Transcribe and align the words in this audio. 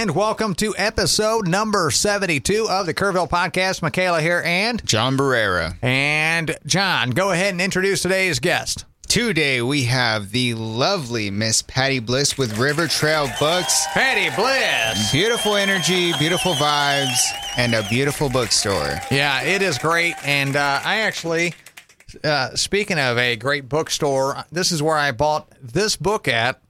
and 0.00 0.16
welcome 0.16 0.54
to 0.54 0.74
episode 0.78 1.46
number 1.46 1.90
72 1.90 2.66
of 2.70 2.86
the 2.86 2.94
Kerrville 2.94 3.28
Podcast. 3.28 3.82
Michaela 3.82 4.22
here 4.22 4.42
and 4.46 4.82
John 4.86 5.14
Barrera. 5.14 5.76
And 5.82 6.56
John, 6.64 7.10
go 7.10 7.32
ahead 7.32 7.52
and 7.52 7.60
introduce 7.60 8.00
today's 8.00 8.38
guest. 8.38 8.86
Today 9.08 9.60
we 9.60 9.84
have 9.84 10.30
the 10.30 10.54
lovely 10.54 11.30
Miss 11.30 11.60
Patty 11.60 11.98
Bliss 11.98 12.38
with 12.38 12.56
River 12.56 12.88
Trail 12.88 13.28
Books. 13.38 13.84
Patty 13.88 14.34
Bliss. 14.34 15.12
Beautiful 15.12 15.56
energy, 15.56 16.14
beautiful 16.18 16.54
vibes, 16.54 17.20
and 17.58 17.74
a 17.74 17.86
beautiful 17.90 18.30
bookstore. 18.30 19.00
Yeah, 19.10 19.42
it 19.42 19.60
is 19.60 19.76
great. 19.76 20.14
And 20.24 20.56
uh, 20.56 20.80
I 20.82 21.00
actually, 21.00 21.52
uh, 22.24 22.56
speaking 22.56 22.98
of 22.98 23.18
a 23.18 23.36
great 23.36 23.68
bookstore, 23.68 24.46
this 24.50 24.72
is 24.72 24.82
where 24.82 24.96
I 24.96 25.12
bought 25.12 25.52
this 25.60 25.96
book 25.96 26.26
at. 26.26 26.62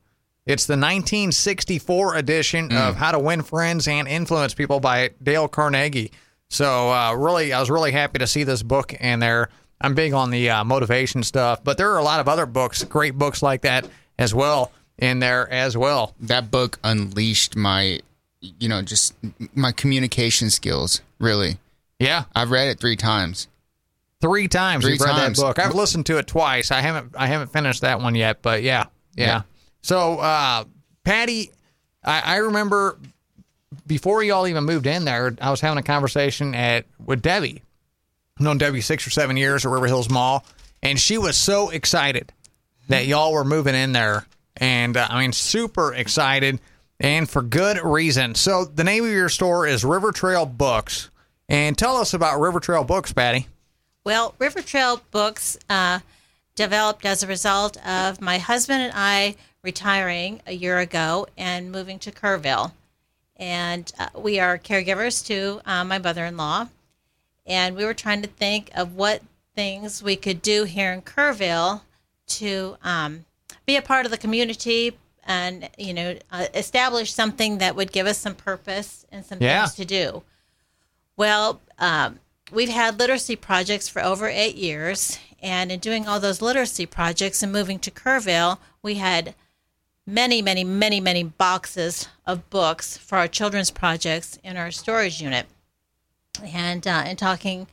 It's 0.51 0.67
the 0.67 0.73
1964 0.73 2.17
edition 2.17 2.73
of 2.73 2.97
How 2.97 3.13
to 3.13 3.21
Win 3.21 3.43
Friends 3.43 3.87
and 3.87 4.09
Influence 4.09 4.53
People 4.53 4.81
by 4.81 5.11
Dale 5.23 5.47
Carnegie. 5.47 6.11
So, 6.49 6.91
uh, 6.93 7.15
really, 7.15 7.53
I 7.53 7.61
was 7.61 7.71
really 7.71 7.93
happy 7.93 8.19
to 8.19 8.27
see 8.27 8.43
this 8.43 8.61
book 8.65 8.93
in 8.95 9.21
there. 9.21 9.49
I'm 9.81 9.95
big 9.95 10.13
on 10.13 10.31
the 10.31 10.51
uh, 10.51 10.65
motivation 10.65 11.23
stuff, 11.23 11.63
but 11.63 11.79
there 11.79 11.93
are 11.93 11.99
a 11.99 12.03
lot 12.03 12.19
of 12.19 12.27
other 12.29 12.47
books, 12.47 12.83
great 12.83 13.15
books 13.17 13.45
like 13.45 13.61
that 13.63 13.89
as 14.19 14.35
well, 14.35 14.73
in 14.99 15.21
there 15.21 15.49
as 15.53 15.77
well. 15.77 16.17
That 16.19 16.51
book 16.51 16.81
unleashed 16.83 17.55
my, 17.55 18.01
you 18.41 18.69
know, 18.69 18.83
just 18.83 19.15
my 19.55 19.71
communication 19.71 20.51
skills, 20.51 21.01
really. 21.21 21.59
Yeah, 22.01 22.25
I've 22.35 22.51
read 22.51 22.67
it 22.67 22.81
three 22.81 22.97
times. 22.97 23.47
three 24.21 24.49
times 24.49 24.83
Three 24.83 24.95
you've 24.95 25.01
read 25.01 25.13
times. 25.13 25.39
that 25.39 25.45
book. 25.45 25.59
I've 25.61 25.77
listened 25.77 26.07
to 26.07 26.19
it 26.19 26.27
twice. 26.27 26.73
I 26.73 26.81
haven't 26.81 27.15
I 27.17 27.29
haven't 27.29 27.53
finished 27.53 27.83
that 27.83 28.01
one 28.01 28.17
yet, 28.17 28.43
but 28.43 28.65
yeah, 28.65 28.87
yeah. 29.15 29.43
So, 29.83 30.19
uh, 30.19 30.65
Patty, 31.05 31.51
I, 32.05 32.21
I 32.21 32.37
remember 32.37 32.99
before 33.87 34.23
y'all 34.23 34.47
even 34.47 34.65
moved 34.65 34.87
in 34.87 35.05
there, 35.05 35.35
I 35.41 35.51
was 35.51 35.61
having 35.61 35.79
a 35.79 35.83
conversation 35.83 36.55
at 36.55 36.87
with 37.05 37.23
Debbie. 37.23 37.63
Known 38.39 38.59
Debbie 38.59 38.81
six 38.81 39.07
or 39.07 39.11
seven 39.11 39.37
years 39.37 39.67
at 39.67 39.71
River 39.71 39.87
Hills 39.87 40.09
Mall, 40.09 40.47
and 40.83 40.99
she 40.99 41.19
was 41.19 41.37
so 41.37 41.69
excited 41.69 42.33
that 42.89 43.07
y'all 43.07 43.33
were 43.33 43.45
moving 43.45 43.75
in 43.75 43.93
there, 43.93 44.27
and 44.57 44.97
uh, 44.97 45.07
I 45.11 45.21
mean, 45.21 45.33
super 45.33 45.93
excited, 45.93 46.59
and 46.99 47.29
for 47.29 47.43
good 47.43 47.79
reason. 47.85 48.35
So, 48.35 48.65
the 48.65 48.83
name 48.83 49.05
of 49.05 49.11
your 49.11 49.29
store 49.29 49.67
is 49.67 49.85
River 49.85 50.11
Trail 50.11 50.47
Books, 50.47 51.11
and 51.51 51.77
tell 51.77 51.99
us 51.99 52.15
about 52.15 52.41
River 52.41 52.61
Trail 52.61 52.83
Books, 52.83 53.13
Patty. 53.13 53.47
Well, 54.05 54.35
River 54.39 54.63
Trail 54.63 55.03
Books 55.11 55.59
uh, 55.69 56.01
developed 56.55 57.05
as 57.05 57.23
a 57.23 57.27
result 57.27 57.77
of 57.87 58.23
my 58.23 58.39
husband 58.39 58.83
and 58.83 58.93
I 58.95 59.37
retiring 59.63 60.41
a 60.47 60.53
year 60.53 60.79
ago 60.79 61.27
and 61.37 61.71
moving 61.73 61.99
to 62.01 62.11
Kerrville. 62.13 62.73
And 63.37 63.91
uh, 63.99 64.09
we 64.15 64.39
are 64.39 64.59
caregivers 64.59 65.25
to 65.27 65.61
uh, 65.65 65.85
my 65.85 65.99
mother 65.99 66.25
in 66.25 66.37
law. 66.37 66.69
And 67.47 67.77
we 67.77 67.85
were 67.85 67.95
trying 67.95 68.23
to 68.23 68.29
think 68.29 68.71
of 68.75 68.95
what 68.95 69.23
things 69.55 70.03
we 70.03 70.17
could 70.17 70.43
do 70.43 70.65
here 70.65 70.93
in 70.93 71.03
Kerrville 71.03 71.81
to 72.29 72.77
um, 72.83 73.25
be 73.67 73.77
a 73.77 73.83
part 73.83 74.05
of 74.05 74.13
the 74.13 74.19
community 74.19 74.97
and, 75.25 75.69
you 75.77 75.93
know, 75.95 76.17
uh, 76.31 76.47
establish 76.55 77.13
something 77.13 77.59
that 77.59 77.77
would 77.77 77.93
give 77.93 78.07
us 78.07 78.19
some 78.19 78.35
purpose 78.35 79.05
and 79.11 79.25
some 79.25 79.39
Yeah. 79.41 79.65
things 79.65 79.75
to 79.77 79.85
do. 79.85 80.23
Well, 81.17 81.61
um, 81.79 82.21
we've 82.51 82.69
had 82.71 82.99
literacy 82.99 83.37
projects 83.37 83.89
for 83.89 84.03
over 84.03 84.29
eight 84.29 84.57
years, 84.57 85.19
and 85.43 85.71
in 85.71 85.79
doing 85.81 86.09
all 86.09 86.21
those 86.21 86.41
literacy 86.41 86.87
projects 86.87 87.43
and 87.43 87.53
moving 87.53 87.79
to 87.81 87.91
Kerrville, 87.91 88.59
we 88.83 88.95
had 88.95 89.35
many, 90.11 90.43
many, 90.43 90.65
many, 90.65 91.01
many 91.01 91.23
boxes 91.23 92.09
of 92.27 92.51
books 92.51 92.99
for 92.99 93.17
our 93.17 93.29
children's 93.29 93.71
projects 93.71 94.39
in 94.43 94.57
our 94.57 94.71
storage 94.71 95.23
unit. 95.23 95.47
And 96.43 96.87
uh, 96.87 97.03
and 97.07 97.19
talking 97.19 97.67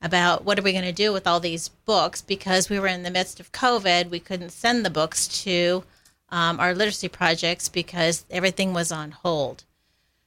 about 0.00 0.44
what 0.44 0.58
are 0.58 0.62
we 0.62 0.72
going 0.72 0.84
to 0.84 0.92
do 0.92 1.12
with 1.12 1.26
all 1.26 1.40
these 1.40 1.68
books 1.68 2.20
because 2.20 2.68
we 2.68 2.78
were 2.78 2.88
in 2.88 3.04
the 3.04 3.10
midst 3.10 3.38
of 3.38 3.52
COVID, 3.52 4.10
we 4.10 4.20
couldn't 4.20 4.50
send 4.50 4.84
the 4.84 4.90
books 4.90 5.42
to 5.44 5.84
um, 6.28 6.58
our 6.58 6.74
literacy 6.74 7.08
projects 7.08 7.68
because 7.68 8.24
everything 8.30 8.72
was 8.72 8.90
on 8.90 9.12
hold. 9.12 9.64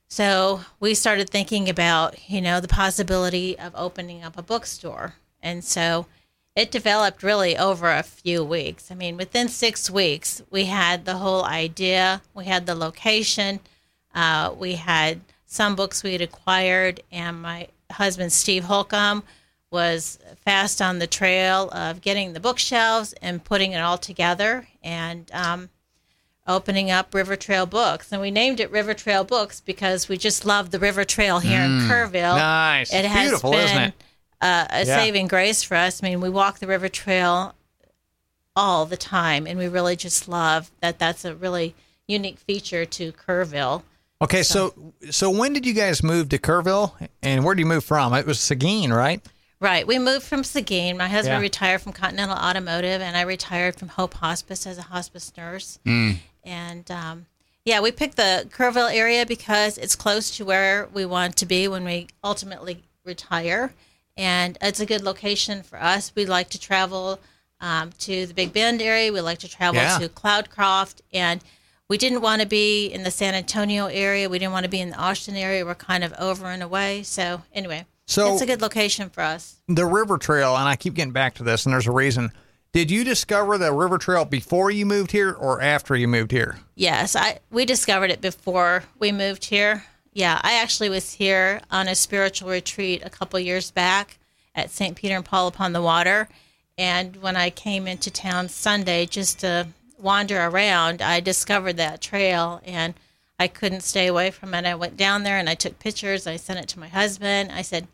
So 0.07 0.61
we 0.79 0.93
started 0.93 1.29
thinking 1.29 1.67
about, 1.67 2.29
you 2.29 2.39
know, 2.39 2.61
the 2.61 2.67
possibility 2.67 3.57
of 3.59 3.73
opening 3.75 4.23
up 4.23 4.37
a 4.37 4.43
bookstore. 4.43 5.15
And 5.41 5.63
so 5.63 6.05
it 6.55 6.71
developed 6.71 7.21
really 7.21 7.57
over 7.57 7.91
a 7.91 8.03
few 8.03 8.43
weeks. 8.43 8.91
I 8.91 8.95
mean, 8.95 9.17
within 9.17 9.49
six 9.49 9.89
weeks, 9.89 10.41
we 10.49 10.65
had 10.65 11.05
the 11.05 11.17
whole 11.17 11.43
idea, 11.43 12.21
we 12.33 12.45
had 12.45 12.65
the 12.65 12.75
location, 12.75 13.59
uh, 14.13 14.53
we 14.57 14.75
had 14.75 15.21
some 15.45 15.75
books 15.75 16.03
we 16.03 16.13
had 16.13 16.21
acquired, 16.21 17.01
and 17.11 17.41
my 17.41 17.67
husband, 17.91 18.31
Steve 18.31 18.63
Holcomb, 18.65 19.23
was 19.69 20.17
fast 20.45 20.81
on 20.81 20.99
the 20.99 21.07
trail 21.07 21.69
of 21.71 22.01
getting 22.01 22.33
the 22.33 22.39
bookshelves 22.39 23.13
and 23.21 23.43
putting 23.43 23.73
it 23.73 23.79
all 23.79 23.97
together. 23.97 24.67
And, 24.81 25.29
um, 25.33 25.69
opening 26.47 26.91
up 26.91 27.13
River 27.13 27.35
Trail 27.35 27.65
Books. 27.65 28.11
And 28.11 28.21
we 28.21 28.31
named 28.31 28.59
it 28.59 28.69
River 28.71 28.93
Trail 28.93 29.23
Books 29.23 29.61
because 29.61 30.07
we 30.07 30.17
just 30.17 30.45
love 30.45 30.71
the 30.71 30.79
River 30.79 31.03
Trail 31.03 31.39
here 31.39 31.61
in 31.61 31.81
Kerrville. 31.81 32.37
Nice. 32.37 32.93
It 32.93 33.05
has 33.05 33.29
Beautiful, 33.29 33.51
been 33.51 33.61
isn't 33.61 33.81
it? 33.81 33.93
Uh, 34.45 34.67
a 34.69 34.85
Yeah. 34.85 34.97
saving 34.99 35.27
grace 35.27 35.63
for 35.63 35.75
us. 35.75 36.03
I 36.03 36.07
mean, 36.09 36.21
we 36.21 36.29
walk 36.29 36.59
the 36.59 36.67
River 36.67 36.87
Trail 36.87 37.55
all 38.55 38.85
the 38.85 38.97
time, 38.97 39.47
and 39.47 39.57
we 39.57 39.67
really 39.67 39.95
just 39.95 40.27
love 40.27 40.69
that 40.81 40.99
that's 40.99 41.25
a 41.25 41.33
really 41.35 41.73
unique 42.07 42.37
feature 42.39 42.85
to 42.85 43.11
Kerrville. 43.13 43.81
Okay, 44.21 44.43
so 44.43 44.73
so 45.09 45.29
when 45.29 45.51
did 45.53 45.65
you 45.65 45.73
guys 45.73 46.03
move 46.03 46.29
to 46.29 46.37
Kerrville, 46.37 46.93
and 47.23 47.43
where 47.43 47.55
did 47.55 47.61
you 47.61 47.65
move 47.65 47.83
from? 47.83 48.13
It 48.13 48.25
was 48.27 48.39
Seguin, 48.39 48.93
right? 48.93 49.19
Right. 49.59 49.87
We 49.87 49.97
moved 49.99 50.23
from 50.25 50.43
Seguin. 50.43 50.95
My 50.97 51.07
husband 51.07 51.37
Yeah. 51.37 51.39
retired 51.41 51.81
from 51.81 51.91
Continental 51.93 52.37
Automotive, 52.37 53.01
and 53.01 53.17
I 53.17 53.21
retired 53.21 53.75
from 53.77 53.87
Hope 53.89 54.13
Hospice 54.15 54.67
as 54.67 54.77
a 54.77 54.83
hospice 54.83 55.31
nurse. 55.35 55.79
And 56.43 56.91
um, 56.91 57.25
yeah, 57.65 57.79
we 57.81 57.91
picked 57.91 58.15
the 58.17 58.47
Kerrville 58.55 58.93
area 58.93 59.25
because 59.25 59.77
it's 59.79 59.95
close 59.95 60.29
to 60.37 60.45
where 60.45 60.87
we 60.93 61.03
want 61.03 61.35
to 61.37 61.45
be 61.47 61.67
when 61.67 61.83
we 61.83 62.07
ultimately 62.23 62.83
retire. 63.03 63.73
And 64.17 64.57
it's 64.61 64.79
a 64.79 64.85
good 64.85 65.01
location 65.03 65.63
for 65.63 65.81
us. 65.81 66.11
We 66.15 66.25
like 66.25 66.49
to 66.51 66.59
travel 66.59 67.19
um, 67.59 67.91
to 67.99 68.25
the 68.25 68.33
Big 68.33 68.53
Bend 68.53 68.81
area. 68.81 69.11
We 69.11 69.21
like 69.21 69.39
to 69.39 69.49
travel 69.49 69.81
Yeah. 69.81 69.97
to 69.99 70.09
Cloudcroft. 70.09 71.01
And 71.13 71.41
we 71.89 71.97
didn't 71.97 72.21
want 72.21 72.41
to 72.41 72.47
be 72.47 72.87
in 72.87 73.03
the 73.03 73.11
San 73.11 73.33
Antonio 73.35 73.87
area. 73.87 74.29
We 74.29 74.39
didn't 74.39 74.53
want 74.53 74.63
to 74.63 74.69
be 74.69 74.79
in 74.79 74.89
the 74.91 74.97
Austin 74.97 75.35
area. 75.35 75.65
We're 75.65 75.75
kind 75.75 76.03
of 76.03 76.13
over 76.13 76.45
and 76.47 76.63
away. 76.63 77.03
So 77.03 77.43
anyway, 77.53 77.85
So- 78.07 78.33
it's 78.33 78.41
a 78.41 78.45
good 78.45 78.61
location 78.61 79.09
for 79.09 79.21
us. 79.21 79.55
The 79.67 79.85
River 79.85 80.17
Trail, 80.17 80.55
and 80.55 80.67
I 80.67 80.75
keep 80.75 80.93
getting 80.93 81.13
back 81.13 81.35
to 81.35 81.43
this, 81.43 81.65
and 81.65 81.73
there's 81.73 81.87
a 81.87 81.91
reason. 81.91 82.31
Did 82.71 82.91
you 82.91 83.03
discover 83.05 83.57
the 83.57 83.71
River 83.71 83.97
Trail 83.97 84.25
before 84.25 84.69
you 84.69 84.85
moved 84.85 85.11
here 85.11 85.31
or 85.31 85.61
after 85.61 85.95
you 85.95 86.07
moved 86.09 86.31
here? 86.31 86.59
Yes, 86.75 87.15
I 87.15 87.39
we 87.49 87.63
discovered 87.65 88.11
it 88.11 88.19
before 88.19 88.83
we 88.99 89.13
moved 89.13 89.45
here. 89.45 89.85
Yeah, 90.15 90.39
I 90.41 90.53
actually 90.53 90.87
was 90.87 91.11
here 91.11 91.59
on 91.69 91.89
a 91.89 91.93
spiritual 91.93 92.49
retreat 92.49 93.01
a 93.03 93.09
couple 93.09 93.37
years 93.37 93.69
back 93.69 94.17
at 94.55 94.71
St. 94.71 94.95
Peter 94.95 95.17
and 95.17 95.25
Paul 95.25 95.47
upon 95.47 95.73
the 95.73 95.81
Water, 95.81 96.29
and 96.77 97.17
when 97.17 97.35
I 97.35 97.49
came 97.49 97.85
into 97.85 98.09
town 98.09 98.47
Sunday 98.47 99.07
just 99.07 99.41
to 99.41 99.67
wander 99.97 100.41
around, 100.41 101.01
I 101.01 101.19
discovered 101.19 101.75
that 101.77 101.99
trail 101.99 102.61
and 102.63 102.93
I 103.37 103.49
couldn't 103.49 103.81
stay 103.81 104.07
away 104.07 104.31
from 104.31 104.53
it. 104.53 104.65
I 104.65 104.75
went 104.75 104.95
down 104.95 105.23
there 105.23 105.37
and 105.37 105.49
I 105.49 105.55
took 105.55 105.79
pictures. 105.79 106.25
I 106.25 106.37
sent 106.37 106.59
it 106.59 106.69
to 106.69 106.79
my 106.79 106.87
husband. 106.87 107.51
I 107.51 107.61
said, 107.61 107.87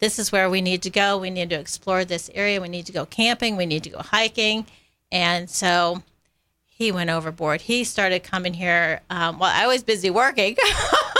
this 0.00 0.18
is 0.18 0.32
where 0.32 0.50
we 0.50 0.60
need 0.60 0.82
to 0.82 0.90
go. 0.90 1.18
We 1.18 1.30
need 1.30 1.50
to 1.50 1.58
explore 1.58 2.04
this 2.04 2.30
area. 2.34 2.60
We 2.60 2.68
need 2.68 2.86
to 2.86 2.92
go 2.92 3.06
camping. 3.06 3.56
We 3.56 3.66
need 3.66 3.84
to 3.84 3.90
go 3.90 4.00
hiking. 4.00 4.66
And 5.12 5.48
so 5.48 6.02
he 6.66 6.90
went 6.90 7.10
overboard. 7.10 7.62
He 7.62 7.84
started 7.84 8.24
coming 8.24 8.54
here 8.54 9.02
um, 9.08 9.38
while 9.38 9.52
I 9.54 9.68
was 9.68 9.84
busy 9.84 10.10
working. 10.10 10.56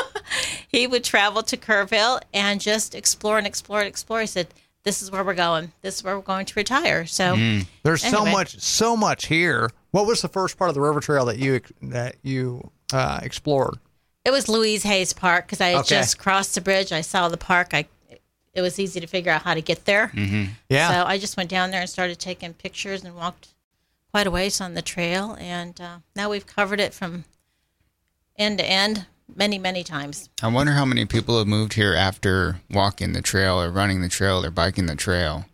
he 0.69 0.87
would 0.87 1.05
travel 1.05 1.43
to 1.43 1.57
Kerrville 1.57 2.21
and 2.33 2.61
just 2.61 2.95
explore 2.95 3.39
and 3.39 3.47
explore 3.47 3.81
and 3.81 3.89
explore. 3.89 4.21
He 4.21 4.27
said, 4.27 4.49
This 4.83 5.03
is 5.03 5.11
where 5.11 5.25
we're 5.25 5.35
going. 5.35 5.73
This 5.83 5.97
is 5.97 6.05
where 6.05 6.17
we're 6.17 6.23
going 6.23 6.47
to 6.47 6.55
retire. 6.57 7.07
So 7.07 7.37
There's 7.83 8.03
so 8.03 8.25
much, 8.25 8.59
so 8.61 8.97
much 8.97 9.27
here. 9.27 9.71
What 9.93 10.07
was 10.07 10.23
the 10.23 10.29
first 10.29 10.59
part 10.59 10.69
of 10.69 10.75
the 10.75 10.81
River 10.81 11.01
Trail 11.01 11.25
that 11.27 11.39
you 11.39 11.61
that 11.83 12.17
you 12.23 12.71
uh, 12.93 13.21
explored? 13.23 13.79
it 14.25 14.31
was 14.31 14.49
Louise 14.49 14.85
Hays 14.85 15.13
Park 15.13 15.45
because 15.47 15.61
I 15.61 15.69
had 15.69 15.81
Okay. 15.81 15.89
just 15.97 16.19
crossed 16.19 16.55
the 16.55 16.61
bridge. 16.63 16.93
I 16.93 17.03
saw 17.03 17.29
the 17.29 17.37
park. 17.37 17.75
I 17.75 17.87
it 18.55 18.63
was 18.63 18.79
easy 18.79 19.01
to 19.01 19.07
figure 19.09 19.33
out 19.33 19.43
how 19.43 19.53
to 19.55 19.61
get 19.61 19.85
there. 19.85 20.13
Yeah, 20.69 20.89
So 20.91 21.05
I 21.07 21.19
just 21.19 21.37
went 21.37 21.51
down 21.51 21.73
there 21.73 21.81
and 21.81 21.91
started 21.91 22.19
taking 22.21 22.55
pictures 22.55 23.03
and 23.05 23.17
walked 23.17 23.49
quite 24.13 24.29
a 24.29 24.31
ways 24.31 24.61
on 24.61 24.75
the 24.75 24.81
trail. 24.83 25.37
And 25.41 25.81
uh, 25.81 25.99
now 26.15 26.31
we've 26.31 26.47
covered 26.47 26.79
it 26.79 26.95
from 26.95 27.25
end 28.39 28.59
to 28.59 28.65
end 28.65 29.07
many, 29.35 29.59
many 29.59 29.85
times. 29.85 30.29
I 30.43 30.49
wonder 30.49 30.73
how 30.73 30.85
many 30.85 31.05
people 31.05 31.39
have 31.39 31.47
moved 31.47 31.75
here 31.75 31.95
after 31.95 32.61
walking 32.71 33.13
the 33.13 33.23
trail 33.23 33.61
or 33.61 33.71
running 33.71 34.01
the 34.01 34.09
trail 34.09 34.45
or 34.45 34.51
biking 34.51 34.87
the 34.87 34.97
trail. 34.97 35.47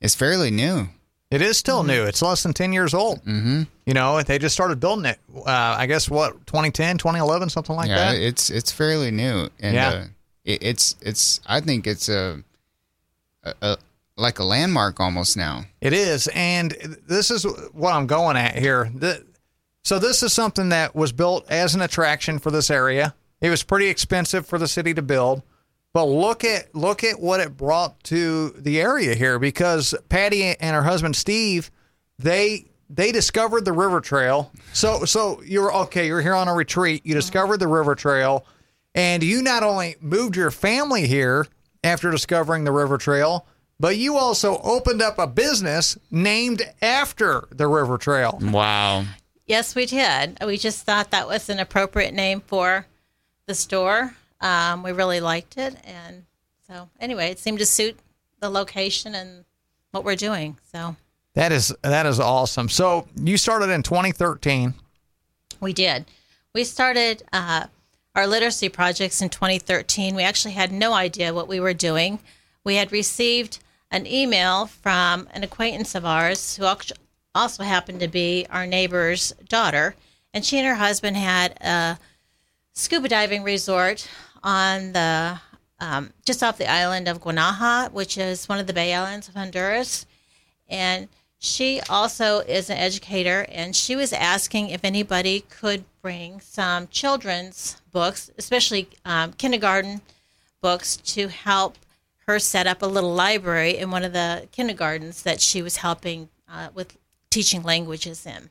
It's 0.00 0.14
fairly 0.14 0.50
new. 0.50 0.88
It 1.30 1.42
is 1.42 1.56
still 1.58 1.78
Mm-hmm. 1.80 1.88
new. 1.88 2.04
It's 2.04 2.22
less 2.22 2.42
than 2.42 2.52
10 2.52 2.72
years 2.72 2.94
old. 2.94 3.18
Mm-hmm. 3.24 3.62
You 3.86 3.94
know, 3.94 4.22
they 4.22 4.38
just 4.38 4.54
started 4.54 4.78
building 4.78 5.06
it, 5.06 5.18
uh, 5.34 5.42
I 5.78 5.86
guess, 5.86 6.08
what, 6.08 6.46
2010, 6.46 6.98
2011, 6.98 7.48
something 7.50 7.74
like 7.74 7.88
yeah, 7.88 8.12
that? 8.12 8.20
it's 8.20 8.50
it's 8.50 8.70
fairly 8.72 9.10
new, 9.10 9.48
and 9.60 9.74
Yeah. 9.74 9.88
uh, 9.88 10.04
it, 10.44 10.62
it's 10.62 10.96
it's 11.00 11.40
I 11.46 11.60
think 11.60 11.86
it's 11.86 12.08
a, 12.08 12.42
a, 13.44 13.54
a 13.62 13.76
like 14.16 14.38
a 14.38 14.44
landmark 14.44 14.98
almost 15.00 15.36
now. 15.36 15.64
It 15.80 15.92
is, 15.92 16.28
and 16.34 16.70
this 17.08 17.30
is 17.30 17.44
what 17.72 17.92
I'm 17.92 18.06
going 18.06 18.36
at 18.36 18.56
here. 18.56 18.90
The, 18.94 19.24
so 19.86 20.00
this 20.00 20.24
is 20.24 20.32
something 20.32 20.70
that 20.70 20.96
was 20.96 21.12
built 21.12 21.48
as 21.48 21.76
an 21.76 21.80
attraction 21.80 22.40
for 22.40 22.50
this 22.50 22.72
area. 22.72 23.14
It 23.40 23.50
was 23.50 23.62
pretty 23.62 23.86
expensive 23.86 24.44
for 24.44 24.58
the 24.58 24.66
city 24.66 24.92
to 24.94 25.00
build, 25.00 25.44
but 25.94 26.06
look 26.06 26.42
at 26.42 26.74
look 26.74 27.04
at 27.04 27.20
what 27.20 27.38
it 27.38 27.56
brought 27.56 28.02
to 28.04 28.48
the 28.58 28.80
area 28.80 29.14
here. 29.14 29.38
Because 29.38 29.94
Patty 30.08 30.42
and 30.42 30.74
her 30.74 30.82
husband 30.82 31.14
Steve, 31.14 31.70
they 32.18 32.64
they 32.90 33.12
discovered 33.12 33.64
the 33.64 33.72
river 33.72 34.00
trail. 34.00 34.50
So 34.72 35.04
so 35.04 35.40
you're 35.44 35.72
okay. 35.72 36.08
You're 36.08 36.20
here 36.20 36.34
on 36.34 36.48
a 36.48 36.54
retreat. 36.54 37.06
You 37.06 37.14
discovered 37.14 37.58
the 37.58 37.68
river 37.68 37.94
trail, 37.94 38.44
and 38.92 39.22
you 39.22 39.40
not 39.40 39.62
only 39.62 39.94
moved 40.00 40.34
your 40.34 40.50
family 40.50 41.06
here 41.06 41.46
after 41.84 42.10
discovering 42.10 42.64
the 42.64 42.72
river 42.72 42.98
trail, 42.98 43.46
but 43.78 43.96
you 43.96 44.16
also 44.16 44.58
opened 44.64 45.00
up 45.00 45.20
a 45.20 45.28
business 45.28 45.96
named 46.10 46.62
after 46.82 47.46
the 47.52 47.68
river 47.68 47.98
trail. 47.98 48.36
Wow. 48.42 49.04
Yes, 49.46 49.74
we 49.74 49.86
did. 49.86 50.38
We 50.44 50.58
just 50.58 50.84
thought 50.84 51.10
that 51.10 51.28
was 51.28 51.48
an 51.48 51.58
appropriate 51.60 52.14
name 52.14 52.40
for 52.40 52.86
the 53.46 53.54
store. 53.54 54.16
Um, 54.40 54.82
we 54.82 54.92
really 54.92 55.20
liked 55.20 55.56
it, 55.56 55.76
and 55.84 56.24
so 56.66 56.88
anyway, 57.00 57.30
it 57.30 57.38
seemed 57.38 57.58
to 57.60 57.66
suit 57.66 57.98
the 58.40 58.50
location 58.50 59.14
and 59.14 59.44
what 59.92 60.04
we're 60.04 60.16
doing. 60.16 60.58
So 60.72 60.96
That 61.34 61.52
is 61.52 61.74
that 61.82 62.06
is 62.06 62.18
awesome. 62.20 62.68
So 62.68 63.06
you 63.16 63.36
started 63.36 63.70
in 63.70 63.82
2013. 63.82 64.74
we 65.60 65.72
did. 65.72 66.06
We 66.54 66.64
started 66.64 67.22
uh, 67.32 67.66
our 68.14 68.26
literacy 68.26 68.68
projects 68.68 69.22
in 69.22 69.28
2013. 69.28 70.14
We 70.14 70.22
actually 70.22 70.52
had 70.54 70.72
no 70.72 70.92
idea 70.92 71.32
what 71.34 71.48
we 71.48 71.60
were 71.60 71.74
doing. 71.74 72.18
We 72.64 72.76
had 72.76 72.90
received 72.90 73.60
an 73.90 74.06
email 74.06 74.66
from 74.66 75.28
an 75.32 75.44
acquaintance 75.44 75.94
of 75.94 76.04
ours 76.04 76.56
who 76.56 76.64
also 77.36 77.62
happened 77.62 78.00
to 78.00 78.08
be 78.08 78.46
our 78.50 78.66
neighbor's 78.66 79.32
daughter, 79.48 79.94
and 80.34 80.44
she 80.44 80.58
and 80.58 80.66
her 80.66 80.74
husband 80.74 81.16
had 81.16 81.52
a 81.60 81.98
scuba 82.72 83.08
diving 83.08 83.42
resort 83.42 84.08
on 84.42 84.92
the 84.92 85.40
um, 85.78 86.12
just 86.24 86.42
off 86.42 86.58
the 86.58 86.70
island 86.70 87.08
of 87.08 87.20
Guanaja, 87.20 87.92
which 87.92 88.16
is 88.16 88.48
one 88.48 88.58
of 88.58 88.66
the 88.66 88.72
Bay 88.72 88.94
Islands 88.94 89.28
of 89.28 89.34
Honduras. 89.34 90.06
And 90.68 91.08
she 91.38 91.80
also 91.88 92.38
is 92.40 92.70
an 92.70 92.78
educator, 92.78 93.46
and 93.50 93.76
she 93.76 93.94
was 93.94 94.12
asking 94.12 94.70
if 94.70 94.84
anybody 94.84 95.40
could 95.40 95.84
bring 96.00 96.40
some 96.40 96.88
children's 96.88 97.80
books, 97.92 98.30
especially 98.38 98.88
um, 99.04 99.32
kindergarten 99.32 100.00
books, 100.62 100.96
to 100.96 101.28
help 101.28 101.76
her 102.26 102.38
set 102.38 102.66
up 102.66 102.82
a 102.82 102.86
little 102.86 103.12
library 103.14 103.76
in 103.76 103.90
one 103.90 104.02
of 104.02 104.12
the 104.12 104.48
kindergartens 104.50 105.22
that 105.22 105.40
she 105.40 105.62
was 105.62 105.76
helping 105.76 106.28
uh, 106.50 106.68
with 106.74 106.96
teaching 107.36 107.62
languages 107.62 108.24
in. 108.24 108.48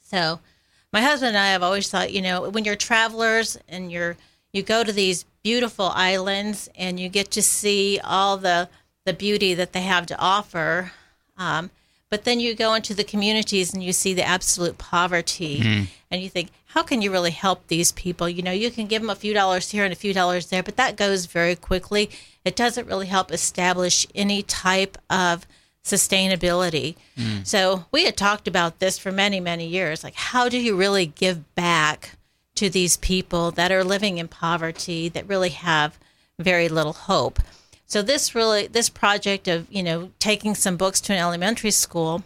So, 0.00 0.40
my 0.94 1.02
husband 1.02 1.36
and 1.36 1.38
I 1.38 1.48
have 1.48 1.62
always 1.62 1.90
thought, 1.90 2.10
you 2.10 2.22
know, 2.22 2.48
when 2.48 2.64
you're 2.64 2.74
travelers 2.74 3.58
and 3.68 3.92
you're 3.92 4.16
you 4.50 4.62
go 4.62 4.82
to 4.82 4.92
these 4.92 5.26
beautiful 5.42 5.90
islands 5.94 6.70
and 6.74 6.98
you 6.98 7.10
get 7.10 7.30
to 7.32 7.42
see 7.42 8.00
all 8.02 8.38
the 8.38 8.70
the 9.04 9.12
beauty 9.12 9.52
that 9.52 9.74
they 9.74 9.82
have 9.82 10.06
to 10.06 10.18
offer, 10.18 10.92
um, 11.36 11.70
but 12.08 12.24
then 12.24 12.40
you 12.40 12.54
go 12.54 12.72
into 12.72 12.94
the 12.94 13.04
communities 13.04 13.74
and 13.74 13.82
you 13.84 13.92
see 13.92 14.14
the 14.14 14.24
absolute 14.24 14.78
poverty, 14.78 15.60
and 16.10 16.22
you 16.22 16.30
think, 16.30 16.48
how 16.68 16.82
can 16.82 17.02
you 17.02 17.12
really 17.12 17.30
help 17.30 17.66
these 17.66 17.92
people? 17.92 18.26
You 18.26 18.42
know, 18.42 18.52
you 18.52 18.70
can 18.70 18.86
give 18.86 19.02
them 19.02 19.10
a 19.10 19.14
few 19.14 19.34
dollars 19.34 19.70
here 19.70 19.84
and 19.84 19.92
a 19.92 19.96
few 20.04 20.14
dollars 20.14 20.46
there, 20.46 20.62
but 20.62 20.76
that 20.76 20.96
goes 20.96 21.26
very 21.26 21.56
quickly. 21.56 22.08
It 22.42 22.56
doesn't 22.56 22.86
really 22.86 23.08
help 23.08 23.30
establish 23.30 24.06
any 24.14 24.42
type 24.42 24.96
of 25.10 25.46
sustainability. 25.84 26.96
So 27.44 27.86
we 27.90 28.04
had 28.04 28.16
talked 28.16 28.46
about 28.48 28.78
this 28.78 28.98
for 28.98 29.12
many, 29.12 29.40
many 29.40 29.66
years. 29.66 30.02
Like, 30.04 30.14
how 30.14 30.48
do 30.48 30.58
you 30.58 30.76
really 30.76 31.06
give 31.06 31.54
back 31.54 32.16
to 32.54 32.68
these 32.70 32.96
people 32.96 33.50
that 33.52 33.72
are 33.72 33.84
living 33.84 34.18
in 34.18 34.28
poverty 34.28 35.08
that 35.08 35.28
really 35.28 35.50
have 35.50 35.98
very 36.38 36.68
little 36.68 36.92
hope? 36.92 37.38
So 37.86 38.00
this 38.00 38.34
really, 38.34 38.66
this 38.66 38.88
project 38.88 39.48
of 39.48 39.66
you 39.70 39.82
know 39.82 40.10
taking 40.18 40.54
some 40.54 40.76
books 40.76 41.00
to 41.02 41.12
an 41.12 41.18
elementary 41.18 41.70
school 41.72 42.22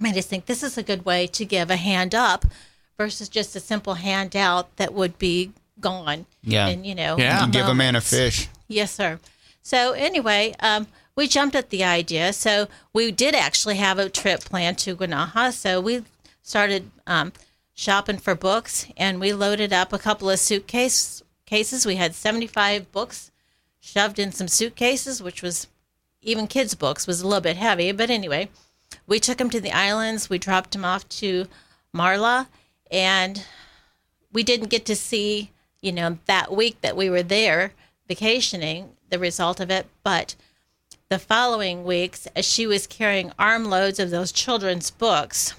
made 0.00 0.16
us 0.16 0.26
think 0.26 0.46
this 0.46 0.62
is 0.62 0.78
a 0.78 0.82
good 0.82 1.04
way 1.04 1.26
to 1.26 1.44
give 1.44 1.70
a 1.70 1.76
hand 1.76 2.14
up 2.14 2.44
versus 2.96 3.28
just 3.28 3.54
a 3.56 3.60
simple 3.60 3.94
handout 3.94 4.74
that 4.76 4.94
would 4.94 5.18
be 5.18 5.52
gone. 5.80 6.26
Yeah. 6.42 6.68
and 6.68 6.86
you 6.86 6.94
know, 6.94 7.16
Yeah. 7.18 7.44
You 7.46 7.52
give 7.52 7.66
a 7.66 7.74
man 7.74 7.96
a 7.96 8.00
fish. 8.00 8.48
Yes, 8.68 8.92
sir. 8.92 9.18
So 9.62 9.92
anyway, 9.92 10.54
um, 10.60 10.86
we 11.18 11.26
jumped 11.26 11.56
at 11.56 11.70
the 11.70 11.82
idea. 11.82 12.32
So 12.32 12.68
we 12.92 13.10
did 13.10 13.34
actually 13.34 13.74
have 13.74 13.98
a 13.98 14.08
trip 14.08 14.44
planned 14.44 14.78
to 14.78 14.94
Guanaja. 14.94 15.52
So 15.52 15.80
we 15.80 16.04
started 16.42 16.92
um, 17.08 17.32
shopping 17.74 18.18
for 18.18 18.36
books, 18.36 18.86
and 18.96 19.18
we 19.18 19.32
loaded 19.32 19.72
up 19.72 19.92
a 19.92 19.98
couple 19.98 20.30
of 20.30 20.38
suitcase 20.38 21.24
cases. 21.44 21.84
We 21.84 21.96
had 21.96 22.14
seventy 22.14 22.46
five 22.46 22.92
books 22.92 23.32
shoved 23.80 24.20
in 24.20 24.30
some 24.30 24.46
suitcases, 24.46 25.20
which 25.20 25.42
was 25.42 25.66
even 26.22 26.46
kids' 26.46 26.76
books 26.76 27.08
was 27.08 27.20
a 27.20 27.26
little 27.26 27.40
bit 27.40 27.56
heavy. 27.56 27.90
But 27.90 28.10
anyway, 28.10 28.48
we 29.08 29.18
took 29.18 29.38
them 29.38 29.50
to 29.50 29.60
the 29.60 29.72
islands. 29.72 30.30
We 30.30 30.38
dropped 30.38 30.70
them 30.70 30.84
off 30.84 31.08
to 31.20 31.46
Marla, 31.92 32.46
and 32.92 33.44
we 34.32 34.44
didn't 34.44 34.70
get 34.70 34.86
to 34.86 34.94
see, 34.94 35.50
you 35.82 35.90
know, 35.90 36.18
that 36.26 36.54
week 36.54 36.80
that 36.82 36.96
we 36.96 37.10
were 37.10 37.24
there 37.24 37.72
vacationing, 38.06 38.90
the 39.10 39.18
result 39.18 39.58
of 39.58 39.68
it. 39.68 39.86
But 40.04 40.36
the 41.08 41.18
following 41.18 41.84
weeks, 41.84 42.28
as 42.36 42.44
she 42.44 42.66
was 42.66 42.86
carrying 42.86 43.32
armloads 43.38 43.98
of 43.98 44.10
those 44.10 44.30
children's 44.30 44.90
books 44.90 45.54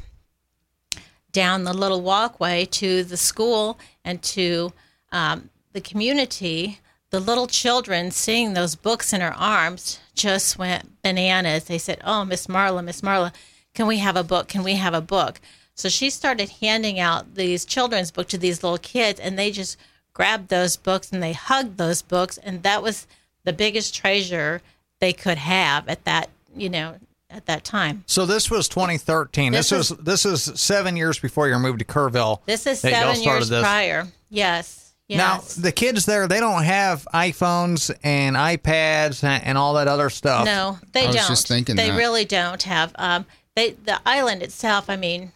down 1.31 1.63
the 1.63 1.73
little 1.73 2.01
walkway 2.01 2.65
to 2.65 3.03
the 3.03 3.17
school 3.17 3.79
and 4.03 4.21
to 4.21 4.71
um, 5.11 5.49
the 5.73 5.81
community, 5.81 6.79
the 7.09 7.19
little 7.19 7.47
children 7.47 8.11
seeing 8.11 8.53
those 8.53 8.75
books 8.75 9.11
in 9.11 9.21
her 9.21 9.33
arms 9.33 9.99
just 10.13 10.59
went 10.59 11.01
bananas. 11.01 11.63
They 11.63 11.79
said, 11.79 11.99
Oh, 12.03 12.25
Miss 12.25 12.45
Marla, 12.45 12.83
Miss 12.83 13.01
Marla, 13.01 13.33
can 13.73 13.87
we 13.87 13.97
have 13.97 14.15
a 14.15 14.23
book? 14.23 14.47
Can 14.47 14.63
we 14.63 14.75
have 14.75 14.93
a 14.93 15.01
book? 15.01 15.41
So 15.73 15.89
she 15.89 16.11
started 16.11 16.49
handing 16.61 16.99
out 16.99 17.35
these 17.35 17.65
children's 17.65 18.11
books 18.11 18.31
to 18.31 18.37
these 18.37 18.61
little 18.61 18.77
kids, 18.77 19.19
and 19.19 19.39
they 19.39 19.49
just 19.49 19.77
grabbed 20.13 20.49
those 20.49 20.75
books 20.77 21.11
and 21.11 21.23
they 21.23 21.33
hugged 21.33 21.77
those 21.77 22.03
books, 22.03 22.37
and 22.37 22.61
that 22.61 22.83
was 22.83 23.07
the 23.45 23.53
biggest 23.53 23.95
treasure 23.95 24.61
they 24.99 25.13
could 25.13 25.37
have 25.37 25.87
at 25.87 26.03
that, 26.05 26.29
you 26.55 26.69
know, 26.69 26.95
at 27.29 27.45
that 27.45 27.63
time. 27.63 28.03
So 28.07 28.25
this 28.25 28.49
was 28.49 28.67
2013. 28.67 29.51
This, 29.51 29.69
This 29.69 29.89
was 29.91 29.97
this 29.99 30.25
is 30.25 30.59
seven 30.59 30.95
years 30.97 31.19
before 31.19 31.47
your 31.47 31.59
move 31.59 31.77
to 31.79 31.85
Kerrville. 31.85 32.39
This 32.45 32.65
is 32.67 32.79
seven 32.79 33.21
years 33.21 33.49
this. 33.49 33.61
prior. 33.61 34.07
Yes. 34.29 34.93
yes. 35.07 35.17
Now 35.57 35.61
the 35.61 35.71
kids 35.71 36.05
there, 36.05 36.27
they 36.27 36.39
don't 36.39 36.63
have 36.63 37.07
iPhones 37.13 37.91
and 38.03 38.35
iPads 38.35 39.23
and, 39.23 39.43
and 39.43 39.57
all 39.57 39.75
that 39.75 39.87
other 39.87 40.09
stuff. 40.09 40.45
No, 40.45 40.79
they 40.91 41.03
I 41.03 41.07
was 41.07 41.15
don't. 41.15 41.27
just 41.27 41.47
thinking 41.47 41.75
they 41.75 41.89
that. 41.91 41.97
really 41.97 42.25
don't 42.25 42.61
have. 42.63 42.93
Um, 42.95 43.25
they 43.55 43.71
the 43.71 43.99
island 44.05 44.41
itself. 44.43 44.89
I 44.89 44.95
mean, 44.95 45.31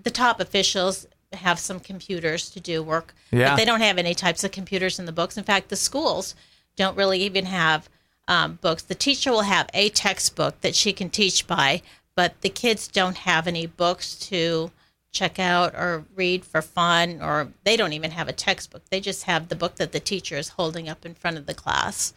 the 0.00 0.10
top 0.10 0.40
officials 0.40 1.06
have 1.32 1.58
some 1.58 1.80
computers 1.80 2.50
to 2.50 2.60
do 2.60 2.82
work, 2.82 3.14
Yeah. 3.32 3.50
but 3.50 3.56
they 3.56 3.64
don't 3.64 3.80
have 3.80 3.98
any 3.98 4.14
types 4.14 4.44
of 4.44 4.52
computers 4.52 4.98
in 4.98 5.06
the 5.06 5.12
books. 5.12 5.36
In 5.36 5.44
fact, 5.44 5.68
the 5.70 5.76
schools 5.76 6.34
don't 6.76 6.96
really 6.96 7.20
even 7.22 7.46
have 7.46 7.88
um, 8.28 8.58
books. 8.60 8.82
The 8.82 8.94
teacher 8.94 9.30
will 9.30 9.42
have 9.42 9.68
a 9.72 9.88
textbook 9.90 10.60
that 10.60 10.74
she 10.74 10.92
can 10.92 11.10
teach 11.10 11.46
by, 11.46 11.82
but 12.14 12.40
the 12.40 12.48
kids 12.48 12.88
don't 12.88 13.18
have 13.18 13.46
any 13.46 13.66
books 13.66 14.14
to 14.28 14.70
check 15.12 15.38
out 15.38 15.74
or 15.74 16.04
read 16.14 16.44
for 16.44 16.60
fun, 16.60 17.22
or 17.22 17.48
they 17.64 17.76
don't 17.76 17.94
even 17.94 18.10
have 18.10 18.28
a 18.28 18.32
textbook. 18.32 18.82
They 18.90 19.00
just 19.00 19.24
have 19.24 19.48
the 19.48 19.56
book 19.56 19.76
that 19.76 19.92
the 19.92 20.00
teacher 20.00 20.36
is 20.36 20.50
holding 20.50 20.88
up 20.88 21.06
in 21.06 21.14
front 21.14 21.38
of 21.38 21.46
the 21.46 21.54
class. 21.54 22.12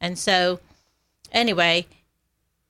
And 0.00 0.18
so, 0.18 0.60
anyway, 1.30 1.86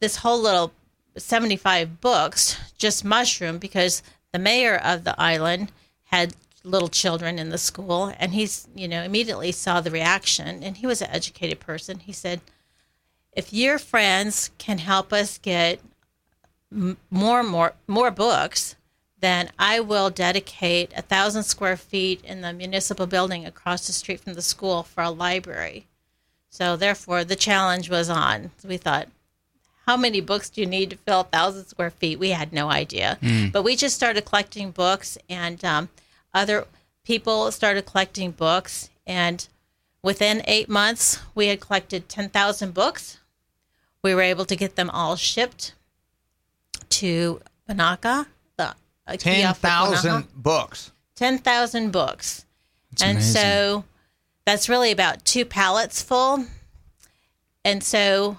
this 0.01 0.17
whole 0.17 0.41
little 0.41 0.73
75 1.17 2.01
books 2.01 2.57
just 2.79 3.05
mushroom 3.05 3.59
because 3.59 4.03
the 4.33 4.39
mayor 4.39 4.77
of 4.77 5.05
the 5.05 5.21
island 5.21 5.73
had 6.05 6.35
little 6.65 6.89
children 6.89 7.39
in 7.39 7.51
the 7.51 7.59
school 7.59 8.13
and 8.19 8.35
he's 8.35 8.69
you 8.75 8.87
know 8.87 9.03
immediately 9.03 9.53
saw 9.53 9.81
the 9.81 9.91
reaction 9.91 10.63
and 10.63 10.79
he 10.79 10.87
was 10.87 11.01
an 11.01 11.09
educated 11.11 11.59
person 11.61 12.01
he 12.01 12.13
said 12.13 12.41
if 13.33 13.53
your 13.53 13.79
friends 13.79 14.51
can 14.59 14.79
help 14.79 15.13
us 15.13 15.39
get 15.39 15.81
m- 16.73 16.97
more 17.11 17.43
more 17.43 17.73
more 17.87 18.11
books 18.11 18.77
then 19.21 19.51
i 19.59 19.81
will 19.81 20.11
dedicate 20.11 20.93
a 20.97 21.03
thousand 21.03 21.43
square 21.43 21.77
feet 21.77 22.23
in 22.25 22.41
the 22.41 22.53
municipal 22.53 23.07
building 23.07 23.45
across 23.47 23.87
the 23.87 23.93
street 23.93 24.21
from 24.21 24.35
the 24.35 24.43
school 24.43 24.83
for 24.83 25.03
a 25.03 25.11
library 25.11 25.87
so 26.51 26.77
therefore 26.77 27.25
the 27.25 27.37
challenge 27.37 27.89
was 27.91 28.09
on 28.09 28.51
so 28.59 28.69
we 28.69 28.77
thought 28.77 29.09
how 29.87 29.97
many 29.97 30.21
books 30.21 30.51
do 30.51 30.61
you 30.61 30.67
need 30.67 30.91
to 30.91 30.97
fill 30.97 31.21
a 31.21 31.25
thousand 31.25 31.65
square 31.65 31.91
feet? 31.91 32.19
We 32.19 32.29
had 32.29 32.53
no 32.53 32.69
idea. 32.69 33.17
But 33.55 33.63
we 33.63 33.75
just 33.75 33.97
started 33.97 34.27
collecting 34.27 34.71
books, 34.71 35.17
and 35.31 35.65
um, 35.65 35.89
other 36.35 36.67
people 37.05 37.51
started 37.53 37.87
collecting 37.87 38.33
books. 38.33 38.91
And 39.07 39.49
within 40.03 40.43
eight 40.47 40.69
months, 40.69 41.21
we 41.35 41.49
had 41.49 41.61
collected 41.61 42.09
10,000 42.09 42.73
books. 42.75 43.19
We 44.03 44.15
were 44.15 44.23
able 44.23 44.45
to 44.45 44.57
get 44.57 44.77
them 44.77 44.91
all 44.91 45.17
shipped 45.17 45.75
to 46.91 47.41
Bonacca, 47.69 48.27
the 48.57 48.75
uh, 49.07 49.17
Ten 49.17 49.37
kiosk 49.37 49.57
of 49.57 49.57
Bonacca. 49.57 49.61
thousand 49.61 50.25
books. 50.35 50.93
10,000 51.17 51.91
books. 51.91 52.45
and 53.03 53.19
amazing. 53.19 53.35
so 53.43 53.85
that's 54.45 54.69
really 54.69 54.93
about 54.93 55.25
two 55.25 55.45
pallets 55.45 56.01
full. 56.01 56.47
And 57.65 57.83
so 57.83 58.39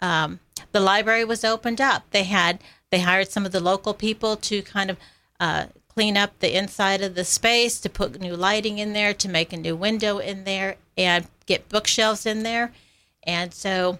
um, 0.00 0.40
the 0.72 0.80
library 0.80 1.24
was 1.24 1.44
opened 1.44 1.80
up. 1.80 2.04
They 2.10 2.24
had 2.24 2.60
they 2.90 3.00
hired 3.00 3.28
some 3.28 3.44
of 3.44 3.52
the 3.52 3.60
local 3.60 3.92
people 3.92 4.36
to 4.36 4.62
kind 4.62 4.90
of 4.90 4.96
uh, 5.40 5.66
clean 5.88 6.16
up 6.16 6.38
the 6.38 6.56
inside 6.56 7.02
of 7.02 7.14
the 7.14 7.24
space, 7.24 7.80
to 7.80 7.90
put 7.90 8.20
new 8.20 8.36
lighting 8.36 8.78
in 8.78 8.92
there, 8.92 9.12
to 9.14 9.28
make 9.28 9.52
a 9.52 9.56
new 9.56 9.74
window 9.74 10.18
in 10.18 10.44
there, 10.44 10.76
and 10.96 11.26
get 11.46 11.68
bookshelves 11.68 12.26
in 12.26 12.42
there. 12.42 12.72
And 13.24 13.52
so 13.52 13.98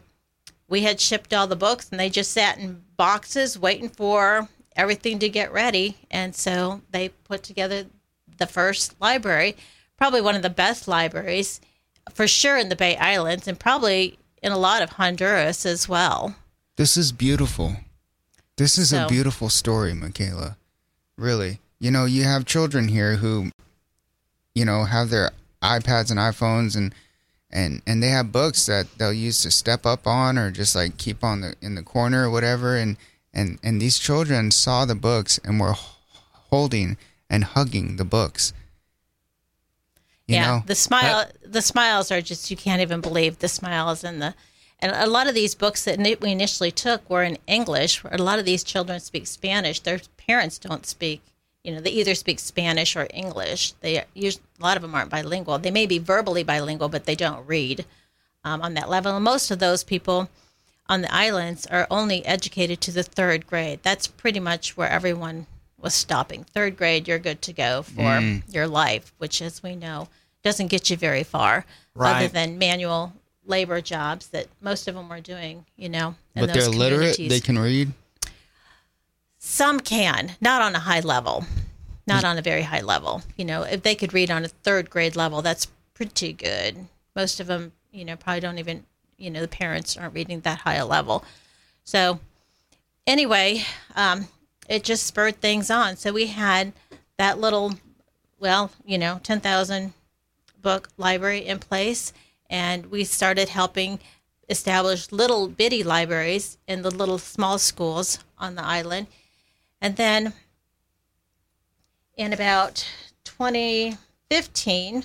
we 0.68 0.82
had 0.82 1.00
shipped 1.00 1.32
all 1.34 1.46
the 1.46 1.56
books, 1.56 1.88
and 1.90 2.00
they 2.00 2.10
just 2.10 2.32
sat 2.32 2.58
in 2.58 2.82
boxes 2.96 3.58
waiting 3.58 3.88
for 3.88 4.48
everything 4.76 5.18
to 5.20 5.28
get 5.28 5.52
ready. 5.52 5.96
And 6.10 6.34
so 6.34 6.82
they 6.90 7.08
put 7.08 7.42
together 7.42 7.86
the 8.38 8.46
first 8.46 9.00
library, 9.00 9.56
probably 9.96 10.20
one 10.20 10.34
of 10.34 10.42
the 10.42 10.50
best 10.50 10.88
libraries 10.88 11.60
for 12.12 12.26
sure 12.26 12.58
in 12.58 12.68
the 12.68 12.76
Bay 12.76 12.96
Islands, 12.96 13.48
and 13.48 13.58
probably 13.58 14.18
in 14.42 14.52
a 14.52 14.58
lot 14.58 14.82
of 14.82 14.90
Honduras 14.90 15.64
as 15.64 15.88
well. 15.88 16.34
This 16.76 16.96
is 16.96 17.12
beautiful. 17.12 17.76
This 18.56 18.78
is 18.78 18.92
a 18.92 19.06
beautiful 19.08 19.48
story, 19.48 19.94
Michaela. 19.94 20.56
Really. 21.16 21.60
You 21.78 21.90
know, 21.90 22.04
you 22.04 22.24
have 22.24 22.44
children 22.44 22.88
here 22.88 23.16
who, 23.16 23.50
you 24.54 24.64
know, 24.64 24.84
have 24.84 25.10
their 25.10 25.30
iPads 25.64 26.10
and 26.10 26.20
iPhones 26.20 26.76
and 26.76 26.94
and 27.50 27.82
and 27.86 28.02
they 28.02 28.08
have 28.08 28.32
books 28.32 28.66
that 28.66 28.86
they'll 28.98 29.12
use 29.12 29.42
to 29.42 29.50
step 29.50 29.86
up 29.86 30.06
on 30.06 30.38
or 30.38 30.50
just 30.50 30.74
like 30.74 30.96
keep 30.96 31.24
on 31.24 31.40
the 31.40 31.54
in 31.60 31.74
the 31.74 31.82
corner 31.82 32.26
or 32.26 32.30
whatever 32.30 32.76
and 32.76 32.96
and 33.32 33.58
and 33.62 33.80
these 33.80 33.98
children 33.98 34.50
saw 34.50 34.84
the 34.84 34.94
books 34.94 35.38
and 35.44 35.60
were 35.60 35.74
holding 36.50 36.96
and 37.28 37.44
hugging 37.44 37.96
the 37.96 38.04
books. 38.04 38.52
You 40.26 40.36
yeah, 40.36 40.46
know? 40.46 40.62
the 40.66 40.74
smile, 40.74 41.26
the 41.44 41.60
smiles 41.60 42.10
are 42.10 42.22
just 42.22 42.50
you 42.50 42.56
can't 42.56 42.80
even 42.80 43.00
believe 43.00 43.40
the 43.40 43.48
smiles 43.48 44.04
and 44.04 44.22
the, 44.22 44.34
and 44.78 44.92
a 44.92 45.06
lot 45.06 45.26
of 45.26 45.34
these 45.34 45.54
books 45.54 45.84
that 45.84 45.98
we 46.20 46.30
initially 46.30 46.70
took 46.70 47.08
were 47.10 47.22
in 47.22 47.36
English. 47.46 48.02
A 48.10 48.18
lot 48.18 48.38
of 48.38 48.44
these 48.44 48.64
children 48.64 49.00
speak 49.00 49.26
Spanish. 49.26 49.80
Their 49.80 50.00
parents 50.16 50.58
don't 50.58 50.86
speak. 50.86 51.22
You 51.64 51.74
know, 51.74 51.80
they 51.80 51.90
either 51.90 52.14
speak 52.14 52.38
Spanish 52.38 52.94
or 52.94 53.08
English. 53.12 53.72
They 53.80 54.04
use 54.14 54.38
a 54.60 54.62
lot 54.62 54.76
of 54.76 54.82
them 54.82 54.94
aren't 54.94 55.10
bilingual. 55.10 55.58
They 55.58 55.70
may 55.70 55.86
be 55.86 55.98
verbally 55.98 56.44
bilingual, 56.44 56.90
but 56.90 57.06
they 57.06 57.14
don't 57.14 57.46
read 57.46 57.84
um, 58.44 58.60
on 58.62 58.74
that 58.74 58.90
level. 58.90 59.16
And 59.16 59.24
most 59.24 59.50
of 59.50 59.58
those 59.58 59.82
people 59.82 60.28
on 60.88 61.00
the 61.00 61.12
islands 61.12 61.66
are 61.66 61.86
only 61.90 62.24
educated 62.26 62.80
to 62.82 62.92
the 62.92 63.02
third 63.02 63.46
grade. 63.46 63.80
That's 63.82 64.06
pretty 64.06 64.40
much 64.40 64.76
where 64.76 64.90
everyone 64.90 65.46
was 65.80 65.94
stopping. 65.94 66.44
Third 66.44 66.76
grade, 66.76 67.08
you're 67.08 67.18
good 67.18 67.40
to 67.42 67.52
go 67.54 67.82
for 67.82 68.00
your 68.48 68.66
life, 68.66 69.14
which, 69.18 69.40
as 69.40 69.62
we 69.62 69.74
know, 69.74 70.08
doesn't 70.42 70.66
get 70.66 70.90
you 70.90 70.96
very 70.98 71.22
far, 71.24 71.64
other 72.18 72.28
than 72.28 72.58
manual 72.58 73.14
labor 73.46 73.80
jobs 73.80 74.26
that 74.28 74.46
most 74.60 74.86
of 74.88 74.94
them 74.94 75.08
were 75.08 75.20
doing. 75.20 75.64
You 75.76 75.88
know, 75.88 76.14
but 76.34 76.46
they're 76.52 76.68
literate, 76.78 77.16
they 77.30 77.40
can 77.40 77.58
read. 77.58 77.92
Some 79.46 79.78
can, 79.78 80.32
not 80.40 80.62
on 80.62 80.74
a 80.74 80.80
high 80.80 81.00
level, 81.00 81.44
not 82.06 82.24
on 82.24 82.38
a 82.38 82.42
very 82.42 82.62
high 82.62 82.80
level. 82.80 83.22
You 83.36 83.44
know, 83.44 83.62
if 83.62 83.82
they 83.82 83.94
could 83.94 84.14
read 84.14 84.30
on 84.30 84.42
a 84.42 84.48
third 84.48 84.88
grade 84.88 85.16
level, 85.16 85.42
that's 85.42 85.66
pretty 85.92 86.32
good. 86.32 86.86
Most 87.14 87.40
of 87.40 87.46
them, 87.46 87.72
you 87.92 88.06
know, 88.06 88.16
probably 88.16 88.40
don't 88.40 88.58
even, 88.58 88.84
you 89.18 89.30
know, 89.30 89.42
the 89.42 89.46
parents 89.46 89.98
aren't 89.98 90.14
reading 90.14 90.40
that 90.40 90.60
high 90.60 90.76
a 90.76 90.86
level. 90.86 91.26
So, 91.84 92.20
anyway, 93.06 93.64
um, 93.94 94.28
it 94.66 94.82
just 94.82 95.06
spurred 95.06 95.42
things 95.42 95.70
on. 95.70 95.98
So 95.98 96.10
we 96.10 96.28
had 96.28 96.72
that 97.18 97.38
little, 97.38 97.74
well, 98.40 98.70
you 98.86 98.96
know, 98.96 99.20
ten 99.22 99.40
thousand 99.40 99.92
book 100.62 100.88
library 100.96 101.46
in 101.46 101.58
place, 101.58 102.14
and 102.48 102.86
we 102.86 103.04
started 103.04 103.50
helping 103.50 104.00
establish 104.48 105.12
little 105.12 105.48
bitty 105.48 105.84
libraries 105.84 106.56
in 106.66 106.80
the 106.80 106.90
little 106.90 107.18
small 107.18 107.58
schools 107.58 108.20
on 108.38 108.54
the 108.54 108.64
island. 108.64 109.06
And 109.84 109.96
then 109.96 110.32
in 112.16 112.32
about 112.32 112.88
2015, 113.24 115.04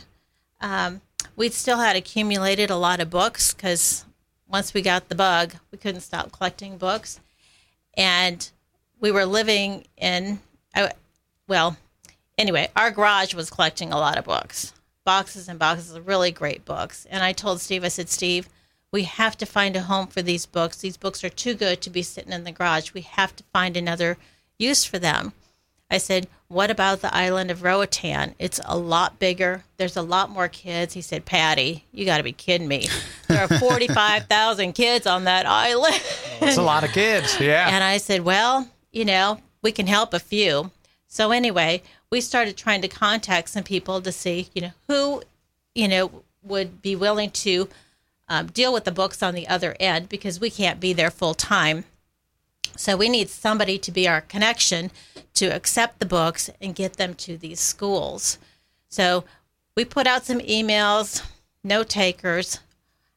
um, 0.62 1.02
we 1.36 1.50
still 1.50 1.80
had 1.80 1.98
accumulated 1.98 2.70
a 2.70 2.78
lot 2.78 3.02
of 3.02 3.10
books 3.10 3.54
because 3.54 4.06
once 4.48 4.74
we 4.74 4.82
got 4.82 5.10
the 5.10 5.16
bug, 5.16 5.56
we 5.70 5.78
couldn't 5.78 6.00
stop 6.00 6.32
collecting 6.32 6.78
books. 6.78 7.20
And 7.98 8.50
we 9.02 9.12
were 9.12 9.26
living 9.26 9.84
in, 9.98 10.40
well, 11.46 11.76
anyway, 12.38 12.70
our 12.74 12.90
garage 12.90 13.34
was 13.34 13.50
collecting 13.50 13.92
a 13.92 14.00
lot 14.00 14.18
of 14.18 14.24
books, 14.24 14.72
boxes 15.04 15.50
and 15.50 15.60
boxes 15.60 15.94
of 15.94 16.08
really 16.08 16.32
great 16.32 16.64
books. 16.64 17.06
And 17.10 17.22
I 17.22 17.34
told 17.34 17.60
Steve, 17.60 17.84
I 17.84 17.90
said, 17.90 18.08
Steve, 18.08 18.48
we 18.94 19.04
have 19.04 19.36
to 19.40 19.46
find 19.46 19.76
a 19.76 19.82
home 19.82 20.08
for 20.08 20.22
these 20.22 20.46
books. 20.46 20.78
These 20.78 20.96
books 20.96 21.22
are 21.26 21.30
too 21.30 21.54
good 21.54 21.82
to 21.82 21.90
be 21.90 22.02
sitting 22.02 22.32
in 22.32 22.46
the 22.46 22.54
garage. 22.54 22.94
We 22.94 23.02
have 23.02 23.36
to 23.36 23.44
find 23.52 23.76
another 23.76 24.18
use 24.60 24.86
for 24.86 25.00
them. 25.00 25.34
I 25.90 25.98
said, 25.98 26.28
What 26.50 26.70
about 26.70 27.02
the 27.02 27.16
island 27.16 27.50
of 27.50 27.64
Roatan? 27.64 28.36
It's 28.38 28.60
a 28.66 28.78
lot 28.78 29.18
bigger. 29.18 29.64
There's 29.78 29.98
a 29.98 30.04
lot 30.04 30.30
more 30.30 30.48
kids. 30.48 30.94
He 30.94 31.02
said, 31.02 31.26
Patty, 31.26 31.86
you 31.92 32.06
got 32.06 32.18
to 32.18 32.24
be 32.24 32.32
kidding 32.32 32.68
me. 32.68 32.88
There 33.28 33.42
are 33.44 33.48
45,000 33.60 34.74
kids 34.74 35.08
on 35.08 35.24
that 35.24 35.48
island. 35.48 36.00
It's 36.42 36.58
a 36.58 36.62
lot 36.62 36.84
of 36.84 36.92
kids. 36.92 37.40
Yeah. 37.42 37.70
And 37.70 37.84
I 37.84 37.98
said, 37.98 38.22
well, 38.22 38.68
you 38.92 39.06
know, 39.06 39.40
we 39.62 39.72
can 39.72 39.88
help 39.88 40.14
a 40.14 40.20
few. 40.20 40.72
So 41.08 41.32
anyway, 41.32 41.82
we 42.12 42.22
started 42.22 42.58
trying 42.58 42.82
to 42.82 42.88
contact 42.88 43.50
some 43.50 43.64
people 43.64 44.02
to 44.02 44.12
see, 44.12 44.50
you 44.54 44.62
know, 44.62 44.72
who, 44.88 45.24
you 45.74 45.88
know, 45.88 46.24
would 46.44 46.82
be 46.82 46.96
willing 46.96 47.32
to 47.32 47.68
um, 48.28 48.48
deal 48.48 48.72
with 48.72 48.84
the 48.84 48.92
books 48.92 49.24
on 49.24 49.34
the 49.34 49.48
other 49.48 49.76
end 49.80 50.10
because 50.10 50.40
we 50.40 50.50
can't 50.50 50.80
be 50.80 50.94
there 50.94 51.12
full 51.12 51.34
time. 51.34 51.86
So 52.80 52.96
we 52.96 53.10
need 53.10 53.30
somebody 53.30 53.78
to 53.78 53.92
be 53.92 54.08
our 54.08 54.22
connection 54.22 54.90
to 55.34 55.48
accept 55.48 56.00
the 56.00 56.06
books 56.06 56.50
and 56.62 56.74
get 56.74 56.94
them 56.94 57.14
to 57.16 57.36
these 57.36 57.60
schools. 57.60 58.38
So 58.88 59.26
we 59.76 59.84
put 59.84 60.08
out 60.08 60.26
some 60.26 60.40
emails, 60.40 61.22
no 61.62 61.84
takers. 61.84 62.62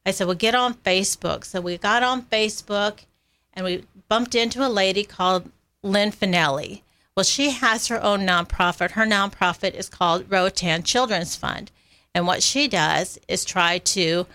I 0.05 0.11
said, 0.11 0.27
well, 0.27 0.35
get 0.35 0.53
on 0.53 0.73
Facebook. 0.73 1.45
So 1.45 1.61
we 1.61 1.77
got 1.77 2.03
on 2.03 2.23
Facebook 2.23 3.05
and 3.53 3.63
we 3.63 3.85
bumped 4.09 4.35
into 4.35 4.67
a 4.67 4.67
lady 4.67 5.05
called 5.05 5.49
Lynn 5.81 6.11
Finelli. 6.11 6.81
Well, 7.15 7.23
she 7.23 7.51
has 7.51 7.87
her 7.87 8.03
own 8.03 8.27
nonprofit. 8.27 8.91
Her 8.91 9.05
nonprofit 9.05 9.75
is 9.75 9.87
called 9.87 10.29
Roatan 10.29 10.83
Children's 10.83 11.37
Fund. 11.37 11.71
And 12.13 12.27
what 12.27 12.43
she 12.43 12.67
does 12.67 13.17
is 13.29 13.45
try 13.45 13.77
to 13.77 14.27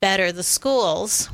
better 0.00 0.32
the 0.32 0.42
schools 0.42 1.28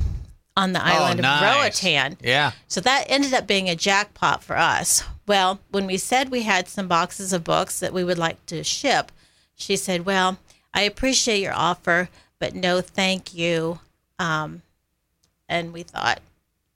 on 0.59 0.73
the 0.73 0.83
island 0.83 1.21
oh, 1.21 1.23
nice. 1.23 1.73
of 1.73 1.83
Roatan. 1.83 2.17
Yeah. 2.21 2.51
So 2.67 2.81
that 2.81 3.05
ended 3.07 3.33
up 3.33 3.47
being 3.47 3.69
a 3.69 3.75
jackpot 3.75 4.43
for 4.43 4.57
us. 4.57 5.03
Well, 5.25 5.59
when 5.71 5.87
we 5.87 5.97
said 5.97 6.29
we 6.29 6.43
had 6.43 6.67
some 6.67 6.87
boxes 6.87 7.31
of 7.31 7.45
books 7.45 7.79
that 7.79 7.93
we 7.93 8.03
would 8.03 8.17
like 8.17 8.45
to 8.47 8.63
ship, 8.63 9.11
she 9.55 9.77
said, 9.77 10.05
Well, 10.05 10.37
I 10.73 10.81
appreciate 10.81 11.41
your 11.41 11.53
offer, 11.53 12.09
but 12.39 12.55
no 12.55 12.81
thank 12.81 13.33
you. 13.33 13.79
Um, 14.17 14.61
and 15.47 15.71
we 15.71 15.83
thought, 15.83 16.19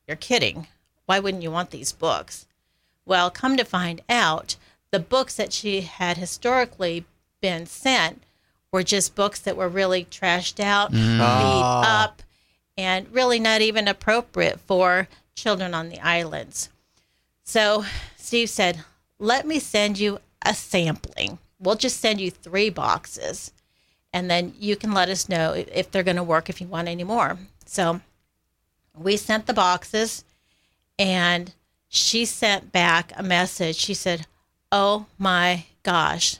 You're 0.07 0.17
kidding. 0.17 0.67
Why 1.05 1.19
wouldn't 1.19 1.43
you 1.43 1.51
want 1.51 1.71
these 1.71 1.91
books? 1.91 2.47
Well, 3.05 3.29
come 3.29 3.57
to 3.57 3.65
find 3.65 4.01
out, 4.07 4.55
the 4.91 4.99
books 4.99 5.35
that 5.35 5.51
she 5.51 5.81
had 5.81 6.15
historically 6.17 7.03
been 7.41 7.65
sent 7.65 8.23
were 8.71 8.83
just 8.83 9.15
books 9.15 9.39
that 9.41 9.57
were 9.57 9.67
really 9.67 10.05
trashed 10.05 10.61
out, 10.61 10.91
beat 10.91 11.19
up, 11.19 12.23
and 12.77 13.11
really 13.11 13.39
not 13.39 13.61
even 13.61 13.87
appropriate 13.87 14.59
for 14.59 15.07
children 15.35 15.73
on 15.73 15.89
the 15.89 15.99
islands. 15.99 16.69
So 17.43 17.85
Steve 18.17 18.49
said, 18.49 18.83
Let 19.19 19.45
me 19.45 19.59
send 19.59 19.99
you 19.99 20.19
a 20.45 20.53
sampling. 20.53 21.39
We'll 21.59 21.75
just 21.75 21.99
send 21.99 22.19
you 22.19 22.29
three 22.31 22.69
boxes, 22.69 23.51
and 24.11 24.29
then 24.29 24.53
you 24.59 24.75
can 24.75 24.91
let 24.91 25.09
us 25.09 25.29
know 25.29 25.53
if- 25.53 25.91
they're 25.91 26.03
going 26.03 26.17
to 26.17 26.23
work 26.23 26.49
if 26.49 26.59
you 26.59 26.67
want 26.67 26.87
any 26.87 27.03
more. 27.03 27.37
So 27.65 28.01
we 28.97 29.17
sent 29.17 29.45
the 29.45 29.53
boxes, 29.53 30.23
and 30.99 31.53
she 31.87 32.25
sent 32.25 32.71
back 32.71 33.13
a 33.15 33.23
message. 33.23 33.75
She 33.75 33.93
said, 33.93 34.25
Oh 34.71 35.05
my 35.17 35.65
gosh, 35.83 36.37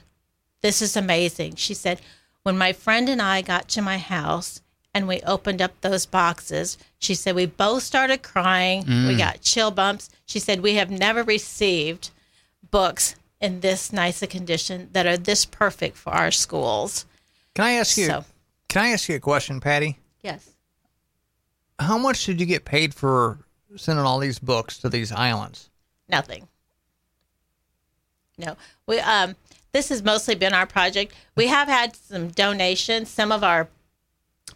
this 0.62 0.82
is 0.82 0.96
amazing. 0.96 1.56
She 1.56 1.74
said, 1.74 2.00
When 2.42 2.58
my 2.58 2.72
friend 2.72 3.08
and 3.08 3.22
I 3.22 3.42
got 3.42 3.68
to 3.70 3.82
my 3.82 3.98
house 3.98 4.60
and 4.94 5.08
we 5.08 5.20
opened 5.22 5.60
up 5.60 5.78
those 5.80 6.06
boxes. 6.06 6.78
She 6.98 7.14
said 7.14 7.34
we 7.34 7.46
both 7.46 7.82
started 7.82 8.22
crying. 8.22 8.84
We 9.08 9.16
got 9.16 9.40
chill 9.42 9.70
bumps. 9.72 10.08
She 10.24 10.38
said 10.38 10.60
we 10.62 10.74
have 10.76 10.90
never 10.90 11.22
received 11.24 12.10
books 12.70 13.16
in 13.40 13.60
this 13.60 13.92
nice 13.92 14.22
a 14.22 14.26
condition 14.26 14.88
that 14.92 15.06
are 15.06 15.16
this 15.18 15.44
perfect 15.44 15.96
for 15.96 16.12
our 16.12 16.30
schools. 16.30 17.04
Can 17.54 17.64
I 17.64 17.72
ask 17.72 17.98
you? 17.98 18.06
So- 18.06 18.24
Can 18.68 18.84
I 18.84 18.88
ask 18.90 19.08
you 19.08 19.16
a 19.16 19.20
question, 19.20 19.60
Patty? 19.60 19.98
Yes. 20.22 20.48
How 21.78 21.98
much 21.98 22.24
did 22.24 22.38
you 22.40 22.46
get 22.46 22.64
paid 22.64 22.94
for 22.94 23.38
sending 23.76 24.04
all 24.04 24.20
these 24.20 24.38
books 24.38 24.78
to 24.78 24.88
these 24.88 25.10
islands? 25.12 25.68
Nothing. 26.08 26.46
No. 28.38 28.56
We 28.86 28.98
um 29.00 29.36
this 29.72 29.88
has 29.88 30.02
mostly 30.04 30.36
been 30.36 30.54
our 30.54 30.66
project. 30.66 31.12
We 31.36 31.48
have 31.48 31.66
had 31.68 31.96
some 31.96 32.28
donations. 32.28 33.10
Some 33.10 33.32
of 33.32 33.42
our 33.42 33.68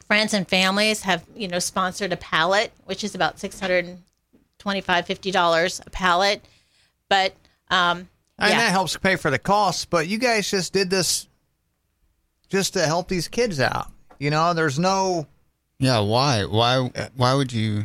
friends 0.06 0.34
and 0.34 0.48
families 0.48 1.02
have, 1.02 1.24
you 1.34 1.48
know, 1.48 1.58
sponsored 1.58 2.12
a 2.12 2.16
pallet, 2.16 2.72
which 2.84 3.04
is 3.04 3.14
about 3.14 3.38
625 3.38 5.06
50 5.06 5.30
dollars 5.30 5.80
a 5.86 5.90
pallet. 5.90 6.44
But 7.08 7.34
um 7.70 8.08
And 8.38 8.50
yeah. 8.50 8.56
that 8.58 8.70
helps 8.70 8.96
pay 8.96 9.16
for 9.16 9.30
the 9.30 9.38
costs, 9.38 9.84
but 9.84 10.08
you 10.08 10.18
guys 10.18 10.50
just 10.50 10.72
did 10.72 10.90
this 10.90 11.26
just 12.48 12.72
to 12.74 12.86
help 12.86 13.08
these 13.08 13.28
kids 13.28 13.60
out. 13.60 13.90
You 14.18 14.30
know, 14.30 14.54
there's 14.54 14.78
no 14.78 15.26
Yeah, 15.78 16.00
why? 16.00 16.44
Why 16.44 16.90
why 17.16 17.34
would 17.34 17.52
you 17.52 17.84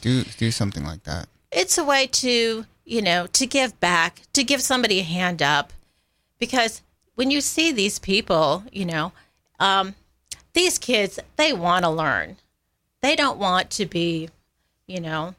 do 0.00 0.24
do 0.24 0.50
something 0.50 0.84
like 0.84 1.02
that? 1.04 1.28
it's 1.54 1.76
a 1.76 1.84
way 1.84 2.06
to 2.06 2.64
you 2.86 3.02
know 3.02 3.26
to 3.26 3.46
give 3.46 3.78
back 3.78 4.22
to 4.32 4.42
give 4.42 4.62
somebody 4.62 5.00
a 5.00 5.02
hand 5.02 5.42
up 5.42 5.70
because 6.38 6.80
when 7.14 7.30
you 7.30 7.42
see 7.42 7.70
these 7.70 7.98
people 7.98 8.64
you 8.72 8.86
know 8.86 9.12
um, 9.60 9.94
these 10.54 10.78
kids 10.78 11.18
they 11.36 11.52
want 11.52 11.84
to 11.84 11.90
learn. 11.90 12.36
They 13.00 13.16
don't 13.16 13.38
want 13.38 13.70
to 13.70 13.86
be 13.86 14.28
you 14.86 15.00
know 15.00 15.34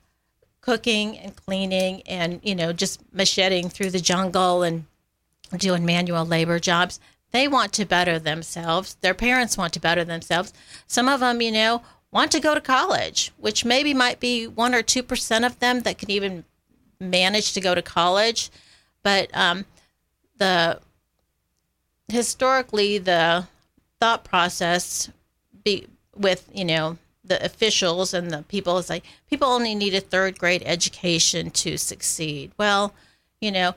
cooking 0.61 1.17
and 1.17 1.35
cleaning 1.35 2.01
and 2.03 2.39
you 2.43 2.55
know 2.55 2.73
just 2.73 3.01
macheting 3.13 3.69
through 3.69 3.89
the 3.89 3.99
jungle 3.99 4.63
and 4.63 4.85
doing 5.57 5.85
manual 5.85 6.25
labor 6.25 6.59
jobs. 6.59 6.99
They 7.31 7.47
want 7.47 7.73
to 7.73 7.85
better 7.85 8.19
themselves. 8.19 8.95
Their 9.01 9.13
parents 9.13 9.57
want 9.57 9.73
to 9.73 9.79
better 9.79 10.03
themselves. 10.03 10.53
Some 10.87 11.07
of 11.07 11.19
them 11.19 11.41
you 11.41 11.51
know 11.51 11.81
want 12.11 12.31
to 12.31 12.39
go 12.39 12.53
to 12.53 12.61
college 12.61 13.31
which 13.37 13.65
maybe 13.65 13.93
might 13.93 14.19
be 14.19 14.45
1 14.45 14.75
or 14.75 14.83
2% 14.83 15.45
of 15.45 15.59
them 15.59 15.81
that 15.81 15.97
can 15.97 16.11
even 16.11 16.43
manage 16.99 17.53
to 17.53 17.61
go 17.61 17.75
to 17.75 17.81
college. 17.81 18.51
But 19.01 19.29
um, 19.33 19.65
the 20.37 20.79
historically 22.07 22.97
the 22.97 23.47
thought 24.03 24.25
process 24.25 25.09
be 25.63 25.87
with 26.13 26.49
you 26.53 26.65
know 26.65 26.97
the 27.23 27.41
officials 27.41 28.13
and 28.13 28.31
the 28.31 28.43
people 28.49 28.77
is 28.77 28.89
like 28.89 29.05
people 29.29 29.47
only 29.47 29.73
need 29.73 29.93
a 29.93 30.01
third 30.01 30.37
grade 30.37 30.61
education 30.65 31.49
to 31.49 31.77
succeed 31.77 32.51
well 32.57 32.93
you 33.39 33.49
know 33.49 33.73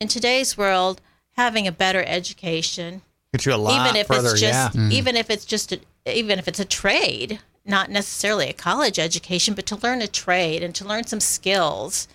in 0.00 0.08
today's 0.08 0.58
world 0.58 1.00
having 1.36 1.68
a 1.68 1.70
better 1.70 2.02
education 2.08 3.02
get 3.30 3.46
you 3.46 3.54
a 3.54 3.56
lot 3.56 3.86
even 3.86 3.94
if 3.94 4.08
further. 4.08 4.30
it's 4.30 4.40
just 4.40 4.74
yeah. 4.74 4.88
even 4.88 5.14
if 5.14 5.30
it's 5.30 5.44
just 5.44 5.70
a, 5.70 5.78
even 6.06 6.40
if 6.40 6.48
it's 6.48 6.58
a 6.58 6.64
trade 6.64 7.38
not 7.64 7.88
necessarily 7.88 8.48
a 8.48 8.52
college 8.52 8.98
education 8.98 9.54
but 9.54 9.64
to 9.64 9.76
learn 9.76 10.02
a 10.02 10.08
trade 10.08 10.60
and 10.60 10.74
to 10.74 10.84
learn 10.84 11.04
some 11.06 11.20
skills 11.20 12.08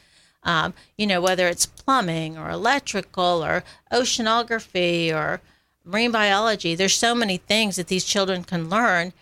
um, 0.44 0.74
you 0.98 1.08
know 1.08 1.22
whether 1.22 1.48
it's 1.48 1.66
plumbing 1.66 2.38
or 2.38 2.50
electrical 2.50 3.42
or 3.42 3.64
oceanography 3.94 5.14
or 5.14 5.40
marine 5.88 6.12
biology 6.12 6.76
there's 6.76 6.96
so 6.96 7.16
many 7.16 7.38
things 7.38 7.78
that 7.78 7.88
these 7.88 8.04
children 8.04 8.44
can 8.44 8.70
learn. 8.70 9.14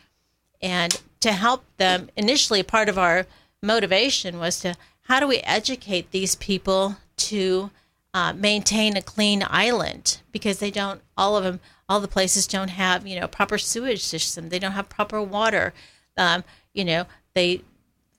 And 0.62 1.00
to 1.20 1.32
help 1.32 1.64
them 1.78 2.10
initially 2.16 2.64
part 2.64 2.90
of 2.90 2.98
our 2.98 3.28
motivation 3.62 4.40
was 4.40 4.60
to 4.62 4.76
how 5.04 5.20
do 5.20 5.28
we 5.28 5.38
educate 5.40 6.12
these 6.12 6.36
people 6.36 6.98
to 7.18 7.70
uh, 8.14 8.34
maintain 8.34 8.98
a 8.98 9.02
clean 9.02 9.46
island? 9.48 10.22
Because 10.32 10.60
they 10.60 10.72
don't 10.72 11.02
all 11.16 11.38
of 11.38 11.44
them 11.44 11.60
all 11.88 12.00
the 12.00 12.08
places 12.08 12.48
don't 12.48 12.70
have 12.70 13.06
you 13.06 13.20
know 13.20 13.28
proper 13.28 13.58
sewage 13.58 14.04
system. 14.04 14.50
They 14.50 14.60
don't 14.60 14.72
have 14.72 14.90
proper 14.90 15.22
water. 15.22 15.74
Um, 16.18 16.44
you 16.74 16.84
know 16.86 17.06
they 17.34 17.62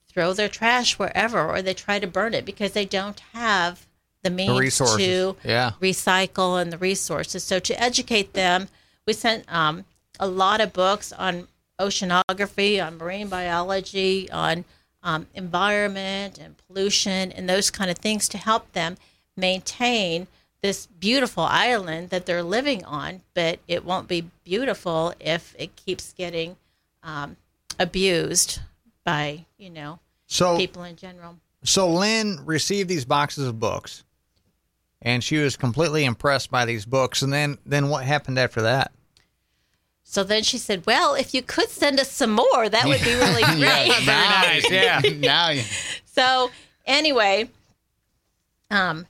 throw 0.09 0.33
their 0.33 0.49
trash 0.49 0.99
wherever 0.99 1.47
or 1.47 1.61
they 1.62 1.75
try 1.75 1.99
to 1.99 2.07
burn 2.07 2.33
it 2.33 2.44
because 2.44 2.73
they 2.73 2.85
don't 2.85 3.21
have 3.33 3.86
the 4.31 4.37
means 4.37 4.59
resources. 4.59 4.97
to 4.99 5.37
Yeah. 5.45 5.73
recycle 5.81 6.61
and 6.61 6.73
the 6.73 6.79
resources. 6.79 7.45
So 7.45 7.59
to 7.59 7.81
educate 7.83 8.33
them, 8.35 8.69
we 9.07 9.12
sent 9.12 9.45
um, 9.53 9.85
a 10.21 10.27
lot 10.27 10.61
of 10.61 10.73
books 10.73 11.12
on 11.12 11.49
oceanography, 11.79 12.85
on 12.85 12.99
marine 12.99 13.29
biology, 13.29 14.31
on 14.31 14.65
um, 15.03 15.27
environment 15.35 16.39
and 16.39 16.57
pollution 16.67 17.31
and 17.33 17.49
those 17.49 17.71
kind 17.71 17.91
of 17.91 17.99
things 17.99 18.29
to 18.31 18.39
help 18.39 18.73
them 18.73 18.97
maintain 19.37 20.27
this 20.62 20.87
beautiful 20.87 21.45
island 21.45 22.11
that 22.11 22.27
they're 22.27 22.43
living 22.43 22.85
on. 22.85 23.21
But 23.35 23.61
it 23.69 23.85
won't 23.85 24.09
be 24.09 24.31
beautiful 24.45 25.15
if 25.21 25.55
it 25.59 25.77
keeps 25.77 26.12
getting 26.12 26.57
um, 27.03 27.37
abused 27.79 28.61
by 29.05 29.45
you 29.59 29.71
know 29.71 30.01
So 30.27 30.57
people 30.57 30.83
in 30.83 30.97
general. 30.97 31.37
so 31.62 31.89
Lynn 31.89 32.41
received 32.45 32.89
these 32.89 33.05
boxes 33.05 33.47
of 33.47 33.61
books, 33.61 34.03
and 35.07 35.23
she 35.23 35.38
was 35.38 35.57
completely 35.57 36.05
impressed 36.05 36.51
by 36.51 36.64
these 36.64 36.85
books. 36.85 37.23
And 37.23 37.33
then 37.33 37.59
then 37.64 37.88
what 37.88 38.05
happened 38.05 38.38
after 38.38 38.61
that? 38.62 38.90
So 40.03 40.25
then 40.25 40.42
she 40.42 40.59
said, 40.59 40.85
"Well, 40.85 41.14
if 41.14 41.33
you 41.33 41.42
could 41.42 41.71
send 41.71 41.99
us 42.01 42.11
some 42.11 42.33
more, 42.33 42.69
that 42.69 42.87
would 42.87 43.01
be 43.01 43.14
really 43.14 43.42
great." 43.57 43.92
Very 44.03 44.29
nice. 44.29 44.71
Yeah. 44.71 45.01
now 45.16 45.51
you 45.51 45.62
So 46.05 46.51
anyway, 46.85 47.49
um, 48.71 49.07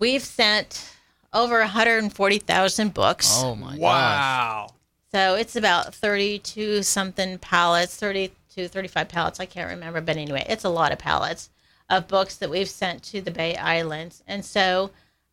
we've 0.00 0.22
sent 0.22 0.90
over 1.32 1.60
140,000 1.60 2.92
books. 2.92 3.40
Oh 3.42 3.54
my 3.54 3.70
gosh. 3.70 3.78
Wow. 3.78 4.68
So 5.12 5.34
it's 5.36 5.56
about 5.56 5.94
32 5.94 6.82
something 6.82 7.38
pallets, 7.38 7.96
32, 7.96 8.68
35 8.68 9.08
pallets. 9.08 9.40
I 9.40 9.46
can't 9.46 9.70
remember, 9.70 10.00
but 10.00 10.16
anyway, 10.16 10.44
it's 10.48 10.64
a 10.64 10.68
lot 10.68 10.90
of 10.90 10.98
pallets 10.98 11.50
of 11.88 12.08
books 12.08 12.36
that 12.36 12.50
we've 12.50 12.68
sent 12.68 13.02
to 13.04 13.20
the 13.20 13.30
Bay 13.30 13.56
Islands. 13.56 14.22
And 14.26 14.44
so 14.44 14.90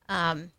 um, 0.10 0.52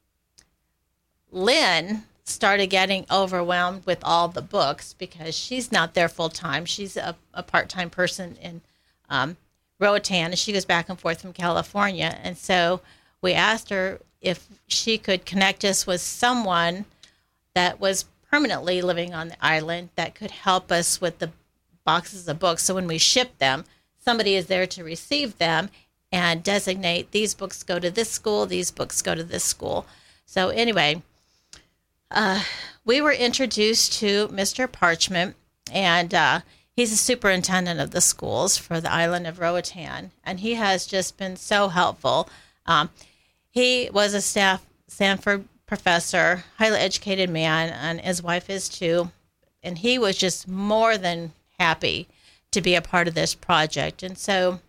Lynn 1.31 2.05
started 2.25 2.69
getting 2.69 3.05
overwhelmed 3.11 3.85
with 3.85 3.99
all 4.05 4.29
the 4.29 4.43
books 4.43 4.95
because 4.95 5.37
she's 5.37 5.73
not 5.73 5.95
there 5.95 6.09
full 6.09 6.29
time. 6.29 6.65
She's 6.65 6.97
a, 6.97 7.17
a 7.35 7.43
part 7.43 7.69
time 7.69 7.91
person 7.91 8.37
in 8.41 8.63
um, 9.11 9.37
Roatan, 9.79 10.27
and 10.27 10.39
she 10.39 10.53
goes 10.53 10.65
back 10.65 10.89
and 10.89 10.99
forth 10.99 11.21
from 11.21 11.33
California. 11.33 12.19
And 12.23 12.39
so 12.39 12.81
we 13.21 13.33
asked 13.33 13.71
her 13.71 14.01
if 14.21 14.47
she 14.69 14.97
could 14.97 15.27
connect 15.27 15.65
us 15.65 15.87
with 15.87 16.01
someone 16.01 16.85
that 17.55 17.81
was 17.81 18.05
permanently 18.31 18.81
living 18.81 19.13
on 19.13 19.29
the 19.29 19.45
island 19.45 19.91
that 19.97 20.15
could 20.15 20.31
help 20.31 20.71
us 20.71 21.01
with 21.01 21.19
the 21.19 21.33
boxes 21.85 22.29
of 22.29 22.39
books. 22.39 22.63
So 22.63 22.75
when 22.75 22.87
we 22.87 22.99
ship 22.99 23.39
them, 23.39 23.65
somebody 23.99 24.37
is 24.37 24.47
there 24.47 24.67
to 24.69 24.85
receive 24.85 25.39
them 25.39 25.71
and 26.13 26.43
designate 26.43 27.11
these 27.11 27.35
books 27.35 27.63
go 27.63 27.79
to 27.79 27.91
this 27.91 28.11
school, 28.11 28.47
these 28.47 28.71
books 28.71 29.03
go 29.03 29.15
to 29.15 29.25
this 29.25 29.45
school. 29.45 29.87
So 30.27 30.49
anyway, 30.49 31.03
uh, 32.11 32.43
we 32.85 33.01
were 33.01 33.13
introduced 33.13 33.93
to 34.01 34.29
Mr. 34.29 34.71
Parchment, 34.71 35.37
and 35.73 36.13
uh, 36.13 36.41
he's 36.75 36.93
a 36.93 36.97
superintendent 36.97 37.81
of 37.81 37.93
the 37.93 38.01
schools 38.01 38.57
for 38.57 38.81
the 38.81 38.93
island 38.93 39.27
of 39.27 39.39
Roatan, 39.39 40.11
and 40.25 40.41
he 40.41 40.55
has 40.55 40.87
just 40.87 41.17
been 41.17 41.37
so 41.37 41.69
helpful. 41.69 42.29
Um, 42.67 42.91
he 43.51 43.91
was 43.93 44.15
a 44.15 44.21
staff 44.21 44.65
Stanford 44.89 45.45
professor, 45.67 46.45
highly 46.59 46.79
educated 46.79 47.31
man, 47.31 47.71
and 47.71 48.01
his 48.01 48.23
wife 48.23 48.51
is 48.51 48.69
too. 48.69 49.13
And 49.63 49.79
he 49.79 49.99
was 49.99 50.17
just 50.17 50.49
more 50.49 50.99
than 50.99 51.33
happy 51.59 52.09
to 52.51 52.61
be 52.61 52.75
a 52.75 52.83
part 52.83 53.07
of 53.07 53.15
this 53.15 53.35
project. 53.35 54.03
And 54.03 54.19
so 54.19 54.61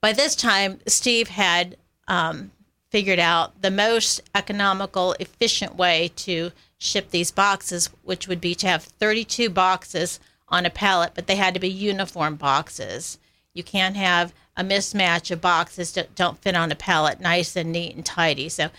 by 0.00 0.12
this 0.12 0.36
time, 0.36 0.80
Steve 0.86 1.28
had 1.28 1.76
um, 2.08 2.50
figured 2.90 3.18
out 3.18 3.62
the 3.62 3.70
most 3.70 4.20
economical, 4.34 5.14
efficient 5.18 5.76
way 5.76 6.10
to 6.16 6.52
ship 6.78 7.10
these 7.10 7.30
boxes, 7.30 7.90
which 8.02 8.28
would 8.28 8.40
be 8.40 8.54
to 8.54 8.66
have 8.66 8.84
32 8.84 9.50
boxes 9.50 10.20
on 10.48 10.66
a 10.66 10.70
pallet, 10.70 11.12
but 11.14 11.26
they 11.26 11.36
had 11.36 11.54
to 11.54 11.60
be 11.60 11.68
uniform 11.68 12.36
boxes. 12.36 13.18
You 13.52 13.64
can't 13.64 13.96
have 13.96 14.32
a 14.56 14.62
mismatch 14.62 15.30
of 15.30 15.40
boxes 15.40 15.92
that 15.92 16.14
don't 16.14 16.38
fit 16.38 16.54
on 16.54 16.70
a 16.70 16.76
pallet 16.76 17.20
nice 17.20 17.56
and 17.56 17.72
neat 17.72 17.94
and 17.94 18.04
tidy. 18.04 18.48
So 18.48 18.70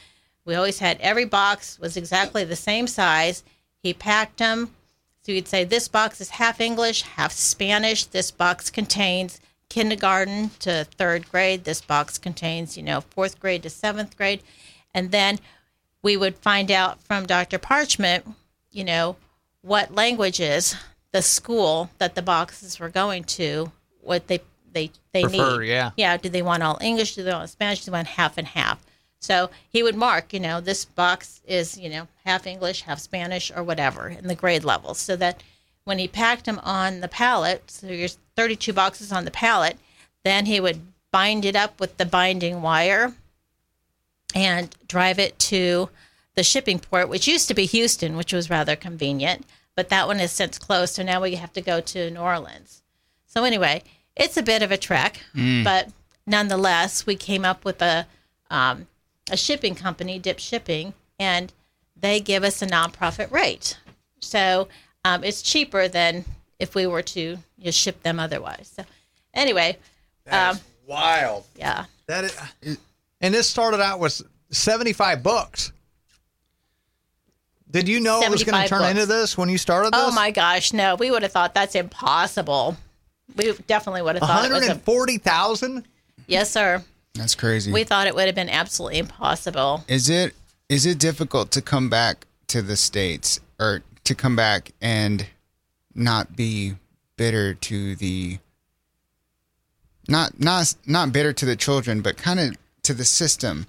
we 0.45 0.55
always 0.55 0.79
had 0.79 0.99
every 1.01 1.25
box 1.25 1.77
was 1.79 1.97
exactly 1.97 2.43
the 2.43 2.55
same 2.55 2.87
size. 2.87 3.43
He 3.83 3.93
packed 3.93 4.37
them. 4.37 4.73
So 5.23 5.31
you'd 5.33 5.47
say 5.47 5.63
this 5.63 5.87
box 5.87 6.21
is 6.21 6.29
half 6.29 6.61
English, 6.61 7.01
half 7.01 7.33
Spanish. 7.33 8.05
This 8.05 8.31
box 8.31 8.69
contains 8.69 9.41
kindergarten 9.69 10.51
to 10.59 10.85
third 10.97 11.29
grade. 11.29 11.63
This 11.63 11.81
box 11.81 12.17
contains, 12.17 12.77
you 12.77 12.83
know, 12.83 13.01
fourth 13.01 13.39
grade 13.39 13.63
to 13.63 13.69
seventh 13.69 14.17
grade. 14.17 14.41
And 14.93 15.11
then 15.11 15.39
we 16.01 16.17
would 16.17 16.37
find 16.37 16.71
out 16.71 17.01
from 17.03 17.25
Dr. 17.25 17.57
Parchment, 17.57 18.25
you 18.71 18.83
know, 18.83 19.17
what 19.61 19.93
languages 19.93 20.75
the 21.11 21.21
school 21.21 21.89
that 21.97 22.15
the 22.15 22.21
boxes 22.21 22.79
were 22.79 22.89
going 22.89 23.23
to 23.23 23.71
what 24.01 24.27
they 24.27 24.39
they 24.71 24.91
they 25.11 25.23
Prefer, 25.23 25.59
need. 25.61 25.69
yeah. 25.69 25.91
Yeah. 25.97 26.17
Do 26.17 26.29
they 26.29 26.41
want 26.41 26.63
all 26.63 26.77
English? 26.81 27.15
Do 27.15 27.23
they 27.23 27.31
want 27.31 27.49
Spanish? 27.49 27.83
Do 27.83 27.91
they 27.91 27.97
want 27.97 28.07
half 28.07 28.37
and 28.37 28.47
half? 28.47 28.83
So 29.19 29.49
he 29.69 29.81
would 29.81 29.95
mark, 29.95 30.31
you 30.33 30.39
know, 30.39 30.61
this 30.61 30.85
box 30.85 31.41
is, 31.47 31.77
you 31.77 31.89
know, 31.89 32.07
half 32.23 32.45
English, 32.45 32.83
half 32.83 32.99
Spanish, 32.99 33.51
or 33.55 33.63
whatever 33.63 34.07
in 34.09 34.27
the 34.27 34.35
grade 34.35 34.63
levels, 34.63 34.99
so 34.99 35.15
that 35.15 35.41
when 35.85 35.97
he 35.97 36.07
packed 36.07 36.45
them 36.45 36.59
on 36.59 36.99
the 36.99 37.07
pallet, 37.07 37.63
so 37.71 37.87
there's 37.87 38.19
32 38.37 38.71
boxes 38.71 39.11
on 39.11 39.25
the 39.25 39.31
pallet, 39.31 39.77
then 40.23 40.45
he 40.45 40.59
would 40.61 40.79
bind 41.11 41.43
it 41.43 41.55
up 41.55 41.79
with 41.79 41.97
the 41.97 42.05
binding 42.05 42.61
wire 42.61 43.13
and 44.33 44.75
drive 44.87 45.19
it 45.19 45.37
to 45.39 45.89
the 46.35 46.43
shipping 46.43 46.79
port, 46.79 47.09
which 47.09 47.27
used 47.27 47.47
to 47.47 47.53
be 47.53 47.65
Houston, 47.65 48.15
which 48.15 48.31
was 48.31 48.49
rather 48.49 48.75
convenient, 48.75 49.45
but 49.75 49.89
that 49.89 50.07
one 50.07 50.19
is 50.19 50.31
since 50.31 50.57
closed. 50.59 50.93
So 50.93 51.03
now 51.03 51.21
we 51.21 51.35
have 51.35 51.51
to 51.53 51.61
go 51.61 51.81
to 51.81 52.11
New 52.11 52.19
Orleans. 52.19 52.83
So 53.25 53.43
anyway, 53.43 53.81
it's 54.15 54.37
a 54.37 54.43
bit 54.43 54.61
of 54.61 54.71
a 54.71 54.77
trek, 54.77 55.19
but 55.63 55.89
nonetheless, 56.27 57.05
we 57.05 57.15
came 57.15 57.43
up 57.43 57.65
with 57.65 57.81
a 57.81 58.05
um, 58.49 58.87
a 59.29 59.35
shipping 59.35 59.75
company, 59.75 60.19
Dip 60.19 60.39
Shipping, 60.39 60.93
and 61.19 61.51
they 61.99 62.19
give 62.19 62.43
us 62.43 62.61
a 62.61 62.67
nonprofit 62.67 63.29
rate. 63.31 63.77
So 64.21 64.69
um, 65.03 65.23
it's 65.23 65.41
cheaper 65.41 65.87
than 65.87 66.23
if 66.59 66.75
we 66.75 66.87
were 66.87 67.01
to 67.01 67.37
just 67.59 67.77
ship 67.77 68.01
them 68.03 68.19
otherwise. 68.19 68.71
So 68.75 68.83
anyway, 69.33 69.77
um, 70.29 70.59
wild. 70.85 71.45
yeah. 71.55 71.85
That 72.07 72.25
is, 72.61 72.77
and 73.21 73.33
this 73.33 73.47
started 73.47 73.81
out 73.81 73.99
with 73.99 74.21
75 74.51 75.23
books. 75.23 75.71
Did 77.69 77.89
you 77.89 77.99
know 77.99 78.21
it 78.21 78.29
was 78.29 78.43
going 78.43 78.61
to 78.61 78.67
turn 78.67 78.79
books. 78.79 78.91
into 78.91 79.05
this 79.05 79.37
when 79.37 79.49
you 79.49 79.57
started 79.57 79.93
this? 79.93 80.01
Oh 80.01 80.11
my 80.11 80.31
gosh, 80.31 80.71
no, 80.71 80.95
we 80.95 81.11
would 81.11 81.23
have 81.23 81.33
thought 81.33 81.53
that's 81.53 81.75
impossible. 81.75 82.77
We 83.35 83.53
definitely 83.67 84.01
would 84.03 84.15
have 84.15 84.21
thought 84.21 84.45
it 84.45 84.51
was 84.51 84.63
a, 84.63 84.71
140,000? 84.71 85.83
yes, 86.27 86.49
sir. 86.49 86.81
That's 87.13 87.35
crazy. 87.35 87.71
We 87.73 87.83
thought 87.83 88.07
it 88.07 88.15
would 88.15 88.27
have 88.27 88.35
been 88.35 88.49
absolutely 88.49 88.99
impossible. 88.99 89.83
Is 89.87 90.09
it 90.09 90.33
is 90.69 90.85
it 90.85 90.99
difficult 90.99 91.51
to 91.51 91.61
come 91.61 91.89
back 91.89 92.25
to 92.47 92.61
the 92.61 92.75
states 92.75 93.39
or 93.59 93.81
to 94.03 94.15
come 94.15 94.35
back 94.35 94.71
and 94.81 95.25
not 95.97 96.35
be 96.35 96.75
bitter 97.17 97.53
to 97.53 97.95
the 97.95 98.37
not 100.07 100.39
not 100.39 100.73
not 100.85 101.11
bitter 101.11 101.33
to 101.33 101.45
the 101.45 101.55
children, 101.55 102.01
but 102.01 102.17
kind 102.17 102.39
of 102.39 102.55
to 102.83 102.93
the 102.93 103.05
system? 103.05 103.65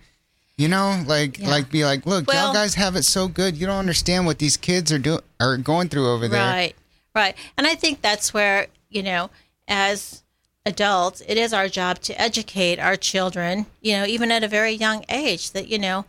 You 0.57 0.69
know, 0.69 1.03
like 1.07 1.39
Yeah. 1.39 1.49
like 1.51 1.71
be 1.71 1.85
like, 1.85 2.05
look, 2.07 2.27
Well- 2.27 2.47
y'all 2.47 2.55
guys 2.55 2.75
have 2.75 2.97
it 2.97 3.05
so 3.05 3.29
good. 3.29 3.57
You 3.57 3.67
don't 3.67 3.79
understand 3.79 4.27
what 4.27 4.39
these 4.39 4.57
kids 4.57 4.93
are 4.93 4.99
doing 4.99 5.21
are 5.41 5.57
going 5.57 5.89
through 5.89 6.09
over 6.09 6.29
there. 6.29 6.45
Right, 6.45 6.77
right. 7.15 7.37
And 7.57 7.67
I 7.67 7.75
think 7.75 8.03
that's 8.03 8.35
where, 8.35 8.67
you 8.89 9.03
know, 9.03 9.31
as 9.69 10.23
adults, 10.67 11.23
it 11.27 11.39
is 11.39 11.53
our 11.53 11.69
job 11.69 12.01
to 12.03 12.21
educate 12.21 12.79
our 12.79 12.97
children, 12.97 13.67
you 13.81 13.97
know, 13.97 14.05
even 14.05 14.31
at 14.33 14.43
a 14.45 14.49
very 14.49 14.73
young 14.73 15.05
age, 15.09 15.53
that, 15.53 15.69
you 15.69 15.79
know, 15.79 16.05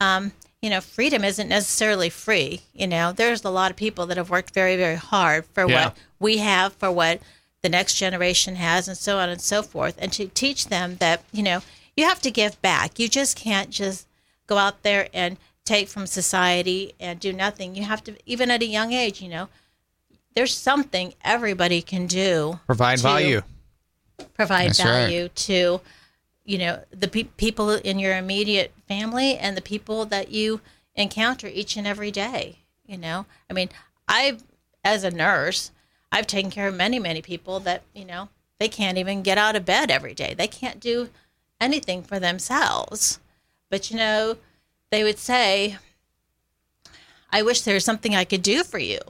um, 0.00 0.32
you 0.64 0.70
know, 0.70 0.80
freedom 0.80 1.22
isn't 1.24 1.48
necessarily 1.48 2.08
free. 2.08 2.62
You 2.72 2.86
know, 2.86 3.12
there's 3.12 3.44
a 3.44 3.50
lot 3.50 3.70
of 3.70 3.76
people 3.76 4.06
that 4.06 4.16
have 4.16 4.30
worked 4.30 4.54
very, 4.54 4.76
very 4.78 4.94
hard 4.96 5.44
for 5.52 5.68
Yeah. 5.68 5.84
what 5.88 5.96
we 6.18 6.38
have, 6.38 6.72
for 6.72 6.90
what 6.90 7.20
the 7.60 7.68
next 7.68 7.96
generation 7.96 8.56
has, 8.56 8.88
and 8.88 8.96
so 8.96 9.18
on 9.18 9.28
and 9.28 9.42
so 9.42 9.62
forth. 9.62 9.94
And 9.98 10.10
to 10.14 10.26
teach 10.28 10.68
them 10.68 10.96
that, 11.00 11.22
you 11.32 11.42
know, 11.42 11.60
you 11.98 12.08
have 12.08 12.22
to 12.22 12.30
give 12.30 12.60
back. 12.62 12.98
You 12.98 13.08
just 13.10 13.36
can't 13.36 13.68
just 13.68 14.06
go 14.46 14.56
out 14.56 14.82
there 14.84 15.08
and 15.12 15.36
take 15.66 15.88
from 15.88 16.06
society 16.06 16.94
and 16.98 17.20
do 17.20 17.30
nothing. 17.34 17.74
You 17.74 17.82
have 17.84 18.02
to, 18.04 18.16
even 18.24 18.50
at 18.50 18.62
a 18.62 18.66
young 18.66 18.94
age, 18.94 19.20
you 19.20 19.28
know, 19.28 19.50
there's 20.34 20.56
something 20.56 21.12
everybody 21.22 21.82
can 21.82 22.06
do 22.06 22.58
Provide 22.64 23.00
value. 23.00 23.42
provide 24.32 24.70
That's 24.70 24.78
right. 24.80 24.86
value 24.86 25.28
to 25.28 25.80
you 26.46 26.58
know 26.58 26.82
the 26.90 27.08
pe- 27.08 27.22
people 27.36 27.70
in 27.70 27.98
your 27.98 28.16
immediate 28.16 28.73
family 28.88 29.36
and 29.36 29.56
the 29.56 29.62
people 29.62 30.04
that 30.06 30.30
you 30.30 30.60
encounter 30.94 31.46
each 31.46 31.76
and 31.76 31.86
every 31.86 32.10
day 32.10 32.58
you 32.86 32.98
know? 32.98 33.26
I 33.50 33.52
mean 33.52 33.70
i 34.06 34.36
as 34.84 35.04
a 35.04 35.10
nurse 35.10 35.70
i've 36.12 36.26
taken 36.26 36.50
care 36.50 36.68
of 36.68 36.74
many 36.74 36.98
many 36.98 37.22
people 37.22 37.60
that 37.60 37.82
you 37.94 38.04
know 38.04 38.28
they 38.58 38.68
can't 38.68 38.98
even 38.98 39.22
get 39.22 39.38
out 39.38 39.56
of 39.56 39.64
bed 39.64 39.90
every 39.90 40.14
day. 40.14 40.32
They 40.32 40.46
can't 40.46 40.78
do 40.78 41.10
anything 41.60 42.02
for 42.02 42.20
themselves. 42.20 43.18
But 43.68 43.90
you 43.90 43.96
know 43.96 44.36
they 44.90 45.02
would 45.02 45.18
say 45.18 45.78
i 47.32 47.42
wish 47.42 47.62
there 47.62 47.74
was 47.74 47.84
something 47.84 48.14
i 48.14 48.24
could 48.24 48.42
do 48.42 48.62
for 48.62 48.78
you. 48.78 49.00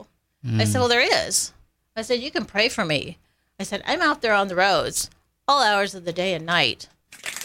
I 0.43 0.63
said 0.63 0.77
mm. 0.77 0.79
well 0.79 0.87
there 0.87 1.27
is. 1.27 1.53
I 1.95 2.01
said 2.01 2.19
you 2.19 2.31
can 2.31 2.45
pray 2.45 2.69
for 2.69 2.85
me. 2.85 3.17
I 3.59 3.63
said, 3.63 3.81
I'm 3.85 4.01
out 4.01 4.21
there 4.21 4.33
on 4.33 4.47
the 4.47 4.55
roads 4.55 5.09
all 5.47 5.63
hours 5.63 5.95
of 5.95 6.05
the 6.05 6.13
day 6.13 6.33
and 6.33 6.45
night. 6.45 6.89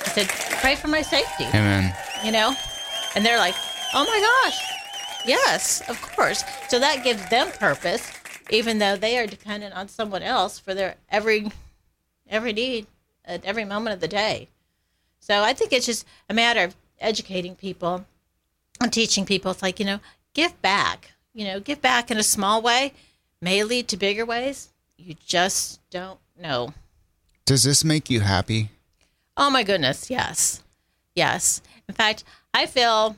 I 0.05 0.09
said, 0.13 0.29
pray 0.61 0.75
for 0.77 0.89
my 0.89 1.03
safety, 1.03 1.45
Amen. 1.45 1.95
you 2.25 2.33
know? 2.33 2.55
And 3.15 3.25
they're 3.25 3.39
like, 3.39 3.55
oh 3.95 4.05
my 4.05 4.49
gosh, 4.49 4.61
yes, 5.27 5.83
of 5.89 6.01
course. 6.01 6.45
So 6.69 6.79
that 6.79 7.05
gives 7.05 7.29
them 7.29 7.51
purpose, 7.53 8.11
even 8.51 8.79
though 8.79 8.97
they 8.97 9.19
are 9.19 9.27
dependent 9.27 9.75
on 9.75 9.89
someone 9.89 10.23
else 10.23 10.59
for 10.59 10.75
their 10.75 10.97
every 11.11 11.51
every 12.29 12.53
need 12.53 12.87
at 13.25 13.45
every 13.45 13.65
moment 13.65 13.95
of 13.95 14.01
the 14.01 14.09
day. 14.09 14.49
So 15.21 15.43
I 15.43 15.53
think 15.53 15.73
it's 15.73 15.87
just 15.87 16.07
a 16.29 16.35
matter 16.35 16.65
of 16.65 16.77
educating 17.01 17.55
people 17.55 18.07
and 18.81 18.93
teaching 18.93 19.27
people. 19.27 19.51
It's 19.51 19.63
like, 19.63 19.79
you 19.79 19.87
know, 19.87 20.01
give 20.35 20.61
back. 20.63 21.13
You 21.35 21.47
know, 21.47 21.61
give 21.61 21.81
back 21.81 22.11
in 22.11 22.19
a 22.19 22.23
small 22.23 22.63
way 22.63 22.93
may 23.41 23.63
lead 23.63 23.89
to 23.89 23.97
bigger 23.97 24.25
ways. 24.25 24.69
You 24.97 25.15
just 25.27 25.81
don't 25.91 26.19
know. 26.39 26.75
Does 27.45 27.65
this 27.65 27.85
make 27.85 28.11
you 28.11 28.21
happy? 28.21 28.71
Oh 29.41 29.49
my 29.49 29.63
goodness, 29.63 30.11
yes. 30.11 30.63
Yes. 31.15 31.63
In 31.89 31.95
fact, 31.95 32.25
I 32.53 32.67
feel 32.67 33.17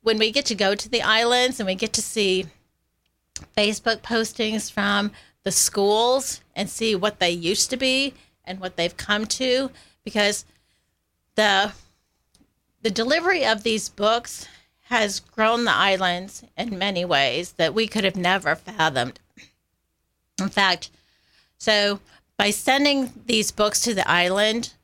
when 0.00 0.16
we 0.16 0.30
get 0.30 0.46
to 0.46 0.54
go 0.54 0.76
to 0.76 0.88
the 0.88 1.02
islands 1.02 1.58
and 1.58 1.66
we 1.66 1.74
get 1.74 1.92
to 1.94 2.02
see 2.02 2.46
Facebook 3.56 4.00
postings 4.02 4.70
from 4.70 5.10
the 5.42 5.50
schools 5.50 6.40
and 6.54 6.70
see 6.70 6.94
what 6.94 7.18
they 7.18 7.30
used 7.30 7.68
to 7.70 7.76
be 7.76 8.14
and 8.44 8.60
what 8.60 8.76
they've 8.76 8.96
come 8.96 9.26
to 9.26 9.72
because 10.04 10.44
the 11.34 11.72
the 12.82 12.90
delivery 12.90 13.44
of 13.44 13.64
these 13.64 13.88
books 13.88 14.46
has 14.82 15.18
grown 15.18 15.64
the 15.64 15.74
islands 15.74 16.44
in 16.56 16.78
many 16.78 17.04
ways 17.04 17.52
that 17.54 17.74
we 17.74 17.88
could 17.88 18.04
have 18.04 18.14
never 18.14 18.54
fathomed. 18.54 19.18
In 20.40 20.48
fact, 20.48 20.90
so 21.58 21.98
by 22.36 22.50
sending 22.50 23.12
these 23.26 23.50
books 23.50 23.80
to 23.80 23.94
the 23.94 24.08
island, 24.08 24.74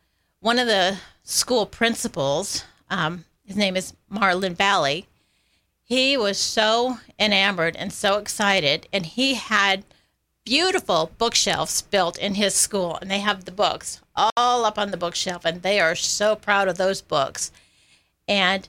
one 0.44 0.58
of 0.58 0.66
the 0.66 0.98
school 1.22 1.64
principals, 1.64 2.64
um, 2.90 3.24
his 3.46 3.56
name 3.56 3.78
is 3.78 3.94
Marlon 4.12 4.54
Valley, 4.54 5.06
he 5.82 6.18
was 6.18 6.36
so 6.36 6.98
enamored 7.18 7.74
and 7.76 7.90
so 7.90 8.18
excited, 8.18 8.86
and 8.92 9.06
he 9.06 9.36
had 9.36 9.86
beautiful 10.44 11.10
bookshelves 11.16 11.80
built 11.80 12.18
in 12.18 12.34
his 12.34 12.54
school, 12.54 12.98
and 13.00 13.10
they 13.10 13.20
have 13.20 13.46
the 13.46 13.50
books 13.50 14.02
all 14.14 14.66
up 14.66 14.78
on 14.78 14.90
the 14.90 14.98
bookshelf, 14.98 15.46
and 15.46 15.62
they 15.62 15.80
are 15.80 15.94
so 15.94 16.36
proud 16.36 16.68
of 16.68 16.76
those 16.76 17.00
books. 17.00 17.50
And 18.28 18.68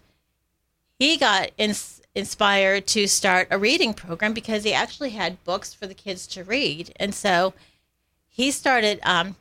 he 0.98 1.18
got 1.18 1.52
ins- 1.58 2.02
inspired 2.16 2.88
to 2.88 3.06
start 3.06 3.50
a 3.52 3.58
reading 3.58 3.94
program 3.94 4.34
because 4.34 4.64
he 4.64 4.72
actually 4.74 5.10
had 5.10 5.44
books 5.44 5.74
for 5.74 5.88
the 5.88 5.94
kids 5.94 6.26
to 6.28 6.46
read, 6.46 6.94
and 6.96 7.14
so 7.14 7.54
he 8.30 8.50
started 8.50 9.02
um, 9.04 9.36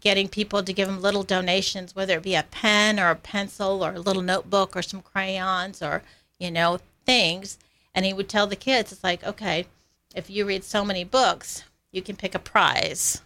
getting 0.00 0.28
people 0.28 0.62
to 0.62 0.72
give 0.72 0.88
him 0.88 1.00
little 1.02 1.22
donations, 1.22 1.94
whether 1.94 2.16
it 2.16 2.22
be 2.22 2.34
a 2.34 2.44
pen 2.50 3.00
or 3.00 3.10
a 3.10 3.16
pencil 3.16 3.84
or 3.84 3.94
a 3.94 4.00
little 4.00 4.22
notebook 4.22 4.76
or 4.76 4.82
some 4.82 5.00
crayons 5.02 5.82
or 5.82 6.02
you 6.38 6.50
know 6.50 6.78
things. 7.06 7.58
And 7.94 8.04
he 8.04 8.12
would 8.12 8.28
tell 8.28 8.46
the 8.46 8.54
kids, 8.56 8.92
it's 8.92 9.02
like, 9.02 9.24
okay, 9.24 9.66
if 10.14 10.30
you 10.30 10.44
read 10.46 10.62
so 10.62 10.84
many 10.84 11.04
books, 11.04 11.64
you 11.90 12.02
can 12.02 12.16
pick 12.16 12.34
a 12.34 12.38
prize. 12.38 13.22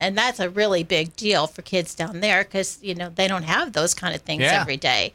And 0.00 0.16
that's 0.16 0.38
a 0.40 0.48
really 0.48 0.84
big 0.84 1.14
deal 1.16 1.46
for 1.48 1.60
kids 1.62 1.94
down 1.94 2.20
there 2.20 2.44
because, 2.44 2.78
you 2.80 2.94
know, 2.94 3.10
they 3.10 3.26
don't 3.28 3.42
have 3.42 3.72
those 3.72 3.94
kind 3.94 4.14
of 4.14 4.22
things 4.22 4.42
Yeah. 4.42 4.60
every 4.60 4.76
day. 4.76 5.12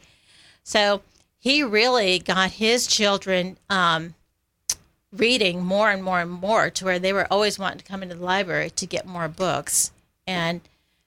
So 0.62 1.02
he 1.38 1.62
really 1.62 2.18
got 2.18 2.52
his 2.52 2.86
children 2.86 3.56
um, 3.70 4.14
reading 5.12 5.64
more 5.64 5.90
and 5.90 6.02
more 6.04 6.20
and 6.20 6.30
more 6.30 6.70
to 6.70 6.84
where 6.84 6.98
they 6.98 7.12
were 7.12 7.26
always 7.32 7.58
wanting 7.58 7.78
to 7.78 7.84
come 7.84 8.02
into 8.02 8.14
the 8.16 8.24
library 8.24 8.70
to 8.70 8.86
get 8.86 9.06
more 9.06 9.28
books. 9.28 9.90
And 10.26 10.60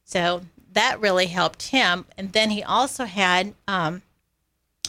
so 0.08 0.42
that 0.72 1.02
really 1.02 1.28
helped 1.28 1.68
him. 1.68 2.06
And 2.18 2.32
then 2.32 2.50
he 2.50 2.64
also 2.64 3.06
had, 3.06 3.54
um, 3.68 4.02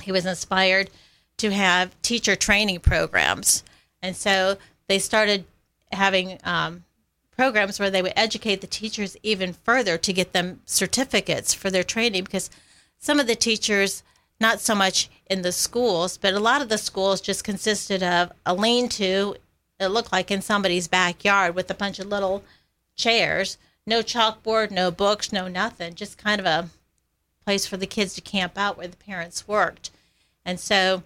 he 0.02 0.12
was 0.12 0.24
inspired 0.24 0.90
to 1.38 1.50
have 1.50 2.00
teacher 2.02 2.37
training 2.37 2.81
programs. 2.81 3.64
And 4.00 4.16
so 4.16 4.57
they 4.87 4.98
started 4.98 5.44
having 5.92 6.38
um, 6.44 6.85
programs 7.37 7.81
where 7.81 7.90
they 7.90 8.00
would 8.00 8.12
educate 8.14 8.61
the 8.61 8.66
teachers 8.68 9.16
even 9.24 9.52
further 9.52 9.98
to 9.98 10.12
get 10.12 10.33
them 10.33 10.61
certificates 10.64 11.52
for 11.52 11.68
their 11.68 11.83
training 11.83 12.24
because 12.24 12.48
some 12.98 13.18
of 13.18 13.26
the 13.26 13.35
teachers 13.35 14.04
not 14.40 14.61
so 14.61 14.74
much 14.74 15.11
in 15.28 15.42
the 15.42 15.52
schools 15.52 16.16
but 16.16 16.35
a 16.35 16.40
lot 16.40 16.62
of 16.62 16.68
the 16.68 16.78
schools 16.78 17.20
just 17.20 17.42
consisted 17.42 18.02
of 18.02 18.31
a 18.46 18.54
lean-to 18.54 19.35
it 19.81 19.88
looked 19.88 20.12
like 20.12 20.31
in 20.31 20.42
somebody's 20.42 20.88
backyard 20.88 21.54
with 21.54 21.70
a 21.70 21.74
bunch 21.74 21.98
of 21.98 22.07
little 22.07 22.42
chairs, 22.96 23.59
no 23.88 24.03
chalkboard, 24.03 24.70
no 24.70 24.90
books, 24.90 25.33
no 25.33 25.48
nothing, 25.48 25.94
just 25.94 26.18
kind 26.18 26.40
of 26.40 26.46
a 26.46 26.68
place 27.44 27.66
for 27.66 27.77
the 27.77 27.87
kids 27.87 28.14
to 28.14 28.20
camp 28.20 28.59
out 28.59 28.77
where 28.77 28.88
the 28.88 28.96
parents 28.96 29.48
worked. 29.48 29.90
And 30.44 30.61
so 30.61 31.03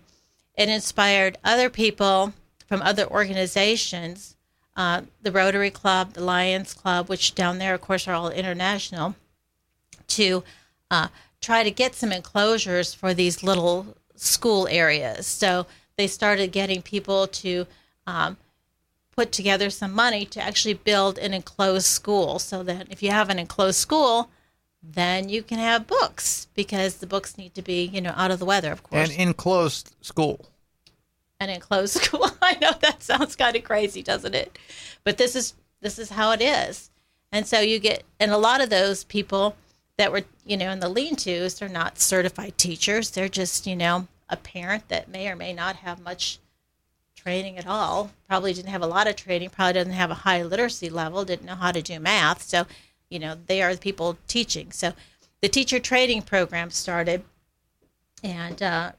it 0.54 0.68
inspired 0.68 1.38
other 1.44 1.70
people 1.70 2.32
from 2.66 2.82
other 2.82 3.06
organizations, 3.06 4.36
uh, 4.76 5.02
the 5.20 5.32
Rotary 5.32 5.70
Club, 5.70 6.14
the 6.14 6.24
Lions 6.24 6.74
Club, 6.74 7.08
which 7.08 7.34
down 7.34 7.58
there, 7.58 7.74
of 7.74 7.80
course, 7.80 8.08
are 8.08 8.14
all 8.14 8.30
international, 8.30 9.14
to 10.08 10.42
uh, 10.90 11.08
try 11.40 11.62
to 11.62 11.70
get 11.70 11.94
some 11.94 12.12
enclosures 12.12 12.92
for 12.92 13.14
these 13.14 13.42
little 13.42 13.96
school 14.16 14.66
areas. 14.68 15.26
So 15.26 15.66
they 15.96 16.06
started 16.06 16.52
getting 16.52 16.82
people 16.82 17.26
to 17.26 17.66
um, 18.06 18.36
put 19.14 19.32
together 19.32 19.70
some 19.70 19.92
money 19.92 20.24
to 20.24 20.40
actually 20.40 20.74
build 20.74 21.18
an 21.18 21.34
enclosed 21.34 21.86
school 21.86 22.38
so 22.38 22.62
that 22.62 22.88
if 22.90 23.02
you 23.02 23.10
have 23.10 23.28
an 23.28 23.38
enclosed 23.38 23.78
school, 23.78 24.30
then 24.82 25.28
you 25.28 25.42
can 25.42 25.58
have 25.58 25.86
books 25.86 26.48
because 26.54 26.96
the 26.96 27.06
books 27.06 27.38
need 27.38 27.54
to 27.54 27.62
be, 27.62 27.84
you 27.84 28.00
know, 28.00 28.14
out 28.16 28.30
of 28.30 28.38
the 28.38 28.44
weather, 28.44 28.72
of 28.72 28.82
course. 28.82 29.10
An 29.10 29.20
enclosed 29.20 29.94
school. 30.00 30.46
An 31.38 31.50
enclosed 31.50 31.94
school. 32.02 32.30
I 32.40 32.56
know 32.60 32.72
that 32.80 33.02
sounds 33.02 33.36
kind 33.36 33.54
of 33.54 33.64
crazy, 33.64 34.02
doesn't 34.02 34.34
it? 34.34 34.58
But 35.04 35.18
this 35.18 35.36
is 35.36 35.54
this 35.80 35.98
is 35.98 36.10
how 36.10 36.32
it 36.32 36.40
is. 36.40 36.90
And 37.30 37.46
so 37.46 37.60
you 37.60 37.78
get 37.78 38.02
and 38.18 38.30
a 38.30 38.38
lot 38.38 38.60
of 38.60 38.70
those 38.70 39.04
people 39.04 39.56
that 39.98 40.10
were, 40.10 40.22
you 40.44 40.56
know, 40.56 40.70
in 40.70 40.80
the 40.80 40.88
lean-tos, 40.88 41.58
they're 41.58 41.68
not 41.68 41.98
certified 41.98 42.56
teachers. 42.56 43.10
They're 43.10 43.28
just, 43.28 43.66
you 43.66 43.76
know, 43.76 44.08
a 44.28 44.36
parent 44.36 44.88
that 44.88 45.08
may 45.08 45.28
or 45.28 45.36
may 45.36 45.52
not 45.52 45.76
have 45.76 46.00
much 46.00 46.38
training 47.22 47.58
at 47.58 47.66
all. 47.66 48.10
Probably 48.28 48.52
didn't 48.52 48.70
have 48.70 48.82
a 48.82 48.86
lot 48.86 49.06
of 49.06 49.16
training. 49.16 49.50
Probably 49.50 49.74
doesn't 49.74 49.92
have 49.92 50.10
a 50.10 50.14
high 50.14 50.42
literacy 50.42 50.90
level. 50.90 51.24
Didn't 51.24 51.46
know 51.46 51.54
how 51.54 51.72
to 51.72 51.82
do 51.82 52.00
math. 52.00 52.42
So, 52.42 52.66
you 53.08 53.18
know, 53.18 53.36
they 53.46 53.62
are 53.62 53.74
the 53.74 53.80
people 53.80 54.18
teaching. 54.26 54.72
So, 54.72 54.92
the 55.40 55.48
teacher 55.48 55.80
training 55.80 56.22
program 56.22 56.70
started, 56.70 57.24
and 58.22 58.62
uh, 58.62 58.92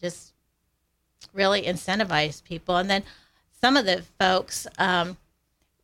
just 0.00 0.34
really 1.32 1.62
incentivized 1.62 2.44
people. 2.44 2.76
And 2.76 2.90
then 2.90 3.02
some 3.60 3.76
of 3.76 3.86
the 3.86 4.02
folks 4.18 4.66
um, 4.78 5.16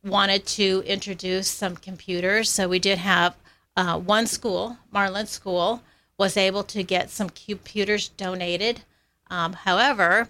wanted 0.03 0.45
to 0.45 0.83
introduce 0.85 1.47
some 1.47 1.75
computers. 1.75 2.49
So 2.49 2.67
we 2.67 2.79
did 2.79 2.97
have 2.99 3.35
uh, 3.75 3.97
one 3.99 4.27
school, 4.27 4.77
Marlin 4.91 5.27
School, 5.27 5.81
was 6.17 6.37
able 6.37 6.63
to 6.63 6.83
get 6.83 7.09
some 7.09 7.29
computers 7.29 8.09
donated. 8.09 8.81
Um, 9.29 9.53
however, 9.53 10.29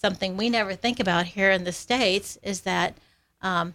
something 0.00 0.36
we 0.36 0.48
never 0.48 0.74
think 0.74 0.98
about 0.98 1.26
here 1.26 1.50
in 1.50 1.64
the 1.64 1.72
States 1.72 2.38
is 2.42 2.62
that 2.62 2.94
um, 3.42 3.74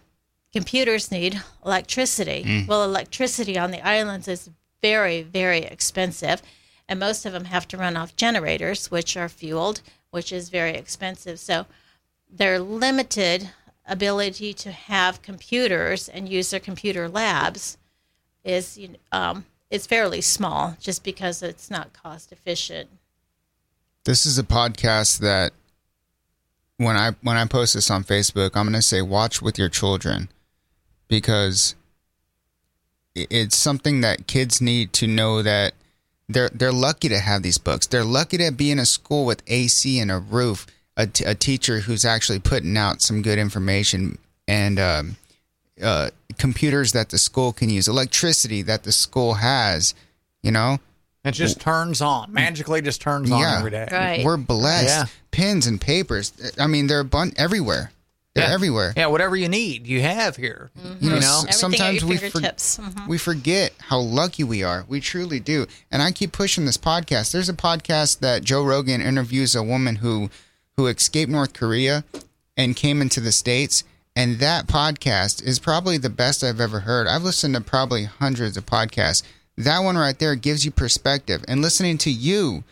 computers 0.52 1.10
need 1.10 1.40
electricity. 1.64 2.64
Well, 2.68 2.82
electricity 2.82 3.58
on 3.58 3.70
the 3.70 3.86
islands 3.86 4.26
is 4.26 4.50
very, 4.82 5.22
very 5.22 5.60
expensive, 5.60 6.42
and 6.88 6.98
most 6.98 7.26
of 7.26 7.32
them 7.32 7.46
have 7.46 7.68
to 7.68 7.76
run 7.76 7.96
off 7.96 8.16
generators, 8.16 8.90
which 8.90 9.16
are 9.16 9.28
fueled, 9.28 9.82
which 10.10 10.32
is 10.32 10.48
very 10.48 10.74
expensive. 10.74 11.38
So 11.38 11.66
their 12.30 12.58
limited 12.58 13.50
ability 13.86 14.52
to 14.52 14.72
have 14.72 15.22
computers 15.22 16.08
and 16.08 16.28
use 16.28 16.50
their 16.50 16.60
computer 16.60 17.08
labs 17.08 17.78
is 18.44 18.78
um, 19.12 19.44
is 19.70 19.86
fairly 19.86 20.20
small, 20.20 20.76
just 20.80 21.02
because 21.02 21.42
it's 21.42 21.70
not 21.70 21.92
cost 21.92 22.32
efficient. 22.32 22.88
This 24.04 24.26
is 24.26 24.38
a 24.38 24.44
podcast 24.44 25.18
that 25.18 25.52
when 26.78 26.96
I 26.96 27.12
when 27.22 27.36
I 27.36 27.44
post 27.46 27.74
this 27.74 27.90
on 27.90 28.04
Facebook, 28.04 28.50
I'm 28.54 28.64
going 28.66 28.74
to 28.74 28.82
say 28.82 29.02
watch 29.02 29.40
with 29.40 29.58
your 29.58 29.68
children 29.68 30.28
because 31.08 31.74
it's 33.14 33.56
something 33.56 34.02
that 34.02 34.26
kids 34.26 34.60
need 34.60 34.92
to 34.94 35.06
know 35.06 35.42
that 35.42 35.74
they're 36.28 36.50
they're 36.50 36.72
lucky 36.72 37.08
to 37.08 37.18
have 37.18 37.42
these 37.42 37.58
books. 37.58 37.86
They're 37.86 38.04
lucky 38.04 38.36
to 38.38 38.50
be 38.52 38.70
in 38.70 38.78
a 38.78 38.86
school 38.86 39.24
with 39.24 39.42
AC 39.46 39.98
and 39.98 40.10
a 40.10 40.18
roof, 40.18 40.66
a, 40.96 41.06
t- 41.06 41.24
a 41.24 41.34
teacher 41.34 41.80
who's 41.80 42.04
actually 42.04 42.40
putting 42.40 42.76
out 42.76 43.00
some 43.00 43.22
good 43.22 43.38
information 43.38 44.18
and 44.46 44.78
um, 44.78 45.16
uh, 45.82 46.10
computers 46.38 46.92
that 46.92 47.08
the 47.10 47.18
school 47.18 47.52
can 47.52 47.70
use, 47.70 47.88
electricity 47.88 48.62
that 48.62 48.82
the 48.82 48.92
school 48.92 49.34
has. 49.34 49.94
You 50.42 50.52
know, 50.52 50.78
It 51.26 51.32
just 51.32 51.60
turns 51.60 52.00
on. 52.00 52.32
Magically 52.32 52.80
just 52.82 53.00
turns 53.00 53.30
on 53.30 53.40
Yeah. 53.40 53.58
every 53.58 53.70
day. 53.70 53.88
Right. 53.90 54.24
we're 54.24 54.36
blessed. 54.36 54.86
Yeah. 54.88 55.04
Pens 55.32 55.66
and 55.66 55.80
papers. 55.80 56.32
I 56.58 56.66
mean, 56.66 56.86
they're 56.86 57.04
bun- 57.04 57.32
everywhere. 57.36 57.90
They're 58.34 58.44
Yeah. 58.48 58.52
everywhere. 58.54 58.92
Yeah, 58.96 59.06
whatever 59.06 59.34
you 59.34 59.48
need, 59.48 59.86
you 59.86 60.02
have 60.02 60.36
here. 60.36 60.70
You 61.00 61.08
know, 61.10 61.14
You 61.16 61.20
know? 61.22 61.44
s- 61.48 61.58
sometimes 61.58 62.04
we 62.04 62.16
for- 62.16 62.28
fingertips. 62.30 62.78
Mhm. 62.78 63.08
we 63.08 63.16
forget 63.18 63.72
how 63.88 63.98
lucky 63.98 64.44
we 64.44 64.62
are. 64.62 64.84
We 64.88 65.00
truly 65.00 65.40
do. 65.40 65.66
And 65.90 66.02
I 66.02 66.10
keep 66.12 66.32
pushing 66.32 66.64
this 66.66 66.76
podcast. 66.76 67.32
There's 67.32 67.48
a 67.48 67.54
podcast 67.54 68.18
that 68.20 68.44
Joe 68.44 68.62
Rogan 68.62 69.00
interviews 69.00 69.54
a 69.54 69.62
woman 69.62 69.96
who 69.96 70.30
who 70.76 70.86
escaped 70.86 71.30
North 71.32 71.54
Korea 71.54 72.04
and 72.56 72.76
came 72.76 73.00
into 73.00 73.18
the 73.20 73.32
states. 73.32 73.82
And 74.14 74.38
that 74.40 74.66
podcast 74.66 75.42
is 75.42 75.58
probably 75.58 75.96
the 75.98 76.10
best 76.10 76.44
I've 76.44 76.60
ever 76.60 76.80
heard. 76.80 77.06
I've 77.06 77.22
listened 77.24 77.54
to 77.54 77.60
probably 77.62 78.04
hundreds 78.04 78.56
of 78.58 78.64
podcasts. 78.66 79.22
That 79.58 79.80
one 79.80 79.96
right 79.96 80.18
there 80.18 80.34
gives 80.34 80.64
you 80.64 80.70
perspective. 80.70 81.44
And 81.48 81.62
listening 81.62 81.98
to 81.98 82.10
you, 82.10 82.64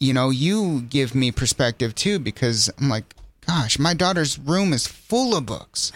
you 0.00 0.12
know, 0.12 0.30
you 0.30 0.82
give 0.82 1.14
me 1.14 1.32
perspective 1.32 1.94
too 1.94 2.18
because 2.18 2.70
I'm 2.78 2.88
like, 2.88 3.14
gosh, 3.46 3.78
my 3.78 3.94
daughter's 3.94 4.38
room 4.38 4.72
is 4.72 4.86
full 4.86 5.36
of 5.36 5.46
books. 5.46 5.92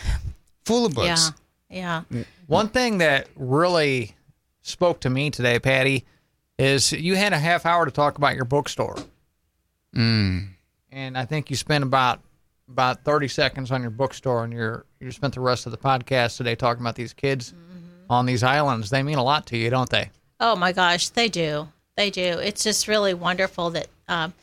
Full 0.65 0.87
of 0.87 0.95
books. 0.95 1.33
Yeah, 1.71 2.03
yeah. 2.11 2.23
One 2.47 2.69
thing 2.69 2.99
that 2.99 3.29
really 3.37 4.15
spoke 4.63 5.01
to 5.01 5.11
me 5.11 5.31
today, 5.31 5.59
Patty, 5.59 6.05
is 6.59 6.93
you 6.93 7.17
had 7.17 7.33
a 7.33 7.39
half 7.39 7.67
hour 7.67 7.85
to 7.85 7.91
talk 7.91 8.17
about 8.19 8.35
your 8.35 8.45
bookstore. 8.45 8.97
Mm. 9.97 10.49
and 10.93 11.17
I 11.17 11.25
think 11.25 11.49
you 11.49 11.57
spent 11.57 11.83
about 11.83 12.21
about 12.71 13.03
thirty 13.05 13.27
seconds 13.27 13.71
on 13.73 13.81
your 13.81 13.91
bookstore, 13.91 14.45
and 14.45 14.53
you're 14.53 14.85
you 15.01 15.11
spent 15.11 15.35
the 15.35 15.41
rest 15.41 15.65
of 15.65 15.73
the 15.73 15.79
podcast 15.79 16.37
today 16.37 16.55
talking 16.55 16.83
about 16.83 16.95
these 16.95 17.15
kids 17.15 17.55
on 18.09 18.27
these 18.27 18.43
islands. 18.43 18.91
They 18.91 19.03
mean 19.03 19.19
a 19.19 19.25
lot 19.25 19.47
to 19.47 19.57
you, 19.57 19.71
don't 19.71 19.91
they? 19.91 20.11
Oh 20.41 20.57
my 20.57 20.73
gosh, 20.73 21.09
they 21.09 21.29
do. 21.29 21.69
They 21.97 22.11
do. 22.11 22.39
It's 22.39 22.63
just 22.63 22.89
really 22.89 23.15
wonderful 23.15 23.71
that 23.71 23.89
um, 24.07 24.35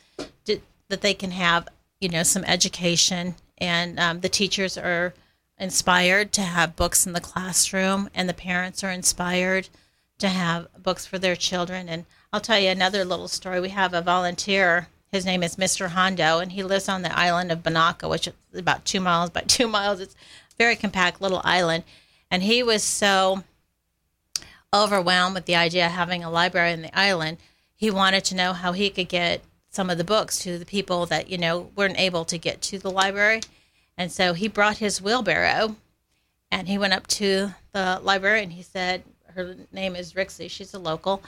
d- 0.44 0.60
that 0.88 1.00
they 1.00 1.14
can 1.14 1.30
have 1.30 1.68
you 2.00 2.08
know 2.08 2.22
some 2.22 2.44
education, 2.44 3.34
and 3.58 3.98
um, 3.98 4.20
the 4.20 4.28
teachers 4.28 4.76
are 4.76 5.14
inspired 5.58 6.32
to 6.32 6.42
have 6.42 6.76
books 6.76 7.06
in 7.06 7.12
the 7.12 7.20
classroom, 7.20 8.10
and 8.14 8.28
the 8.28 8.34
parents 8.34 8.84
are 8.84 8.90
inspired 8.90 9.68
to 10.18 10.28
have 10.28 10.68
books 10.82 11.06
for 11.06 11.18
their 11.18 11.36
children. 11.36 11.88
And 11.88 12.04
I'll 12.32 12.40
tell 12.40 12.58
you 12.58 12.68
another 12.68 13.04
little 13.04 13.28
story. 13.28 13.60
We 13.60 13.70
have 13.70 13.94
a 13.94 14.02
volunteer. 14.02 14.88
His 15.10 15.24
name 15.24 15.42
is 15.42 15.56
Mr. 15.56 15.88
Hondo, 15.88 16.40
and 16.40 16.52
he 16.52 16.62
lives 16.62 16.88
on 16.88 17.02
the 17.02 17.18
island 17.18 17.50
of 17.50 17.62
Bonacca, 17.62 18.08
which 18.08 18.26
is 18.26 18.34
about 18.54 18.84
two 18.84 19.00
miles 19.00 19.30
by 19.30 19.40
two 19.46 19.66
miles. 19.66 20.00
It's 20.00 20.14
a 20.14 20.56
very 20.58 20.76
compact 20.76 21.22
little 21.22 21.40
island, 21.44 21.84
and 22.30 22.42
he 22.42 22.62
was 22.62 22.82
so 22.82 23.44
overwhelmed 24.74 25.34
with 25.34 25.46
the 25.46 25.56
idea 25.56 25.86
of 25.86 25.92
having 25.92 26.22
a 26.22 26.30
library 26.30 26.72
in 26.72 26.82
the 26.82 26.98
island, 26.98 27.38
he 27.74 27.90
wanted 27.90 28.24
to 28.24 28.34
know 28.34 28.52
how 28.52 28.72
he 28.72 28.90
could 28.90 29.08
get 29.08 29.42
some 29.70 29.90
of 29.90 29.98
the 29.98 30.04
books 30.04 30.38
to 30.40 30.58
the 30.58 30.64
people 30.64 31.06
that, 31.06 31.28
you 31.28 31.36
know, 31.36 31.70
weren't 31.76 32.00
able 32.00 32.24
to 32.24 32.38
get 32.38 32.62
to 32.62 32.78
the 32.78 32.90
library. 32.90 33.40
And 33.98 34.10
so 34.10 34.32
he 34.32 34.48
brought 34.48 34.78
his 34.78 35.02
wheelbarrow 35.02 35.76
and 36.50 36.68
he 36.68 36.78
went 36.78 36.94
up 36.94 37.06
to 37.08 37.54
the 37.72 38.00
library 38.02 38.42
and 38.42 38.52
he 38.52 38.62
said, 38.62 39.02
her 39.34 39.54
name 39.70 39.94
is 39.94 40.14
Rixie, 40.14 40.50
she's 40.50 40.72
a 40.72 40.78
local, 40.78 41.22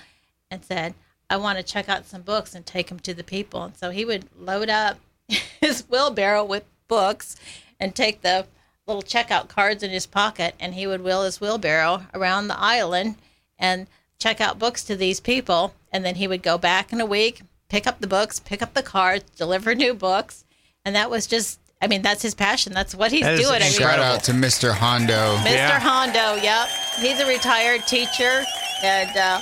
and 0.50 0.64
said, 0.64 0.94
I 1.28 1.36
want 1.36 1.58
to 1.58 1.64
check 1.64 1.90
out 1.90 2.06
some 2.06 2.22
books 2.22 2.54
and 2.54 2.64
take 2.64 2.88
them 2.88 3.00
to 3.00 3.12
the 3.12 3.24
people. 3.24 3.64
And 3.64 3.76
so 3.76 3.90
he 3.90 4.06
would 4.06 4.24
load 4.38 4.70
up 4.70 4.98
his 5.60 5.82
wheelbarrow 5.88 6.44
with 6.44 6.64
books 6.88 7.36
and 7.78 7.94
take 7.94 8.22
the 8.22 8.46
little 8.86 9.02
checkout 9.02 9.48
cards 9.48 9.82
in 9.82 9.90
his 9.90 10.06
pocket 10.06 10.54
and 10.58 10.74
he 10.74 10.86
would 10.86 11.04
wheel 11.04 11.22
his 11.22 11.40
wheelbarrow 11.40 12.06
around 12.14 12.48
the 12.48 12.58
island 12.58 13.16
and 13.58 13.86
check 14.18 14.40
out 14.40 14.58
books 14.58 14.84
to 14.84 14.96
these 14.96 15.20
people 15.20 15.74
and 15.92 16.04
then 16.04 16.14
he 16.16 16.26
would 16.26 16.42
go 16.42 16.58
back 16.58 16.92
in 16.92 17.00
a 17.00 17.06
week 17.06 17.42
pick 17.68 17.86
up 17.86 18.00
the 18.00 18.06
books 18.06 18.40
pick 18.40 18.62
up 18.62 18.74
the 18.74 18.82
cards 18.82 19.24
deliver 19.36 19.74
new 19.74 19.94
books 19.94 20.44
and 20.84 20.96
that 20.96 21.10
was 21.10 21.26
just 21.26 21.60
i 21.80 21.86
mean 21.86 22.02
that's 22.02 22.22
his 22.22 22.34
passion 22.34 22.72
that's 22.72 22.94
what 22.94 23.12
he's 23.12 23.22
That 23.22 23.34
is 23.34 23.40
doing 23.40 23.56
I 23.62 23.64
mean, 23.64 23.72
Shout 23.72 23.98
out 23.98 24.24
to 24.24 24.32
Mr. 24.32 24.72
Hondo. 24.72 25.36
Mr. 25.38 25.52
Yeah. 25.52 25.78
Hondo, 25.78 26.34
yep. 26.42 26.68
He's 26.98 27.20
a 27.20 27.26
retired 27.26 27.86
teacher, 27.86 28.42
and 28.82 29.16
uh, 29.16 29.40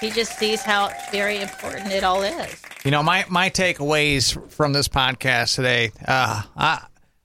he 0.00 0.10
just 0.10 0.38
sees 0.38 0.62
how 0.62 0.90
very 1.10 1.40
important 1.40 1.90
it 1.90 2.04
all 2.04 2.22
is. 2.22 2.60
You 2.84 2.90
know, 2.90 3.02
my 3.02 3.24
my 3.30 3.48
takeaways 3.48 4.36
from 4.50 4.72
this 4.74 4.88
podcast 4.88 5.54
today. 5.54 5.92
Uh, 6.06 6.42
I 6.56 6.84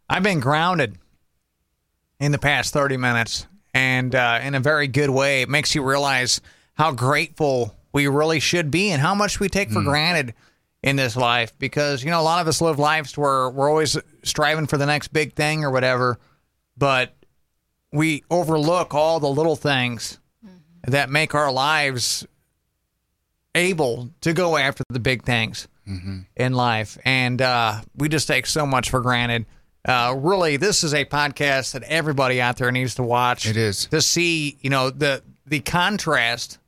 I've 0.09 0.23
been 0.23 0.39
grounded 0.39 0.95
in 2.21 2.31
the 2.31 2.37
past 2.37 2.71
thirty 2.73 2.95
minutes, 2.95 3.45
and 3.77 4.15
uh, 4.15 4.39
in 4.41 4.55
a 4.55 4.59
very 4.59 4.87
good 4.87 5.11
way. 5.11 5.43
It 5.43 5.49
makes 5.49 5.75
you 5.75 5.83
realize 5.83 6.41
how 6.73 6.91
grateful 6.91 7.75
we 7.93 8.07
really 8.07 8.39
should 8.39 8.71
be, 8.71 8.89
and 8.89 8.99
how 9.01 9.13
much 9.13 9.39
we 9.39 9.49
take 9.49 9.69
for 9.71 9.81
granted 9.83 10.33
in 10.81 10.95
this 10.95 11.15
life. 11.15 11.57
Because 11.59 12.03
you 12.03 12.09
know, 12.09 12.19
a 12.19 12.23
lot 12.23 12.41
of 12.41 12.47
us 12.47 12.59
live 12.59 12.79
lives 12.79 13.17
where 13.17 13.49
we're 13.49 13.69
always 13.69 13.95
striving 14.23 14.65
for 14.65 14.77
the 14.77 14.85
next 14.87 15.09
big 15.09 15.33
thing 15.33 15.63
or 15.63 15.69
whatever, 15.71 16.17
but 16.75 17.13
we 17.91 18.23
overlook 18.31 18.93
all 18.95 19.19
the 19.19 19.29
little 19.29 19.55
things 19.55 20.19
that 20.87 21.09
make 21.09 21.35
our 21.35 21.51
lives 21.51 22.25
able 23.55 24.09
to 24.21 24.33
go 24.33 24.57
after 24.57 24.83
the 24.89 24.99
big 24.99 25.23
things 25.23 25.67
in 26.35 26.53
life. 26.53 26.97
And 27.05 27.41
uh, 27.41 27.81
we 27.95 28.09
just 28.09 28.27
take 28.27 28.45
so 28.45 28.65
much 28.65 28.89
for 28.89 28.99
granted. 29.01 29.45
Uh, 29.85 30.13
really, 30.17 30.57
this 30.57 30.83
is 30.83 30.93
a 30.93 31.05
podcast 31.05 31.71
that 31.73 31.83
everybody 31.83 32.41
out 32.41 32.57
there 32.57 32.71
needs 32.71 32.95
to 32.95 33.03
watch. 33.03 33.45
It 33.47 33.57
is. 33.57 33.85
to 33.87 34.01
see, 34.01 34.57
you 34.61 34.69
know, 34.69 34.89
the 34.89 35.21
the 35.45 35.59
contrast 35.61 36.59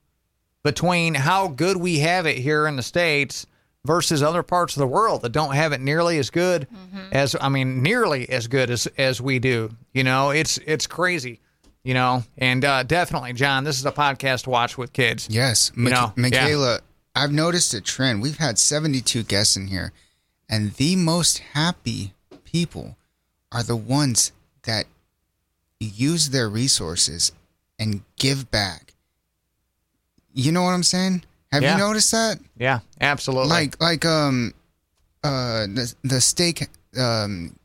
between 0.63 1.13
how 1.15 1.47
good 1.47 1.77
we 1.77 1.99
have 1.99 2.25
it 2.25 2.37
here 2.37 2.67
in 2.67 2.75
the 2.75 2.83
states 2.83 3.45
versus 3.85 4.21
other 4.23 4.43
parts 4.43 4.75
of 4.75 4.79
the 4.81 4.87
world 4.87 5.21
that 5.21 5.31
don't 5.31 5.53
have 5.55 5.71
it 5.73 5.81
nearly 5.81 6.17
as 6.17 6.29
good 6.29 6.67
as 7.11 7.35
I 7.39 7.49
mean, 7.49 7.81
nearly 7.81 8.29
as 8.29 8.47
good 8.47 8.69
as 8.69 8.87
as 8.97 9.21
we 9.21 9.39
do. 9.39 9.71
You 9.93 10.03
know, 10.03 10.29
it's 10.29 10.57
it's 10.65 10.87
crazy. 10.87 11.39
You 11.83 11.93
know, 11.93 12.23
and 12.37 12.63
uh, 12.65 12.83
definitely, 12.83 13.31
John, 13.33 13.63
this 13.63 13.79
is 13.79 13.85
a 13.85 13.91
podcast 13.91 14.43
to 14.43 14.49
watch 14.49 14.77
with 14.77 14.91
kids. 14.91 15.27
Yes, 15.31 15.71
You 15.75 15.83
Micha- 15.83 15.89
know, 15.91 16.13
yeah. 16.15 16.21
Michaela. 16.21 16.79
I've 17.15 17.31
noticed 17.31 17.73
a 17.73 17.81
trend. 17.81 18.21
We've 18.21 18.37
had 18.37 18.59
72 18.59 19.23
guests 19.23 19.55
in 19.57 19.67
here, 19.67 19.93
and 20.49 20.73
the 20.73 20.95
most 20.97 21.39
happy 21.39 22.13
people 22.43 22.97
are 23.51 23.63
the 23.63 23.75
ones 23.75 24.31
that 24.63 24.85
use 25.79 26.29
their 26.29 26.49
resources 26.49 27.31
and 27.77 28.01
give 28.17 28.51
back. 28.51 28.93
You 30.33 30.51
know 30.51 30.61
what 30.63 30.71
I'm 30.71 30.83
saying? 30.83 31.23
Have 31.51 31.63
Yeah. 31.63 31.73
you 31.73 31.79
noticed 31.79 32.11
that? 32.11 32.39
Yeah, 32.57 32.79
absolutely. 33.01 33.49
Like, 33.49 33.81
like, 33.81 34.05
um, 34.05 34.53
uh, 35.23 35.61
the 35.67 35.93
the 36.03 36.21
steak, 36.21 36.67
um, 36.97 37.55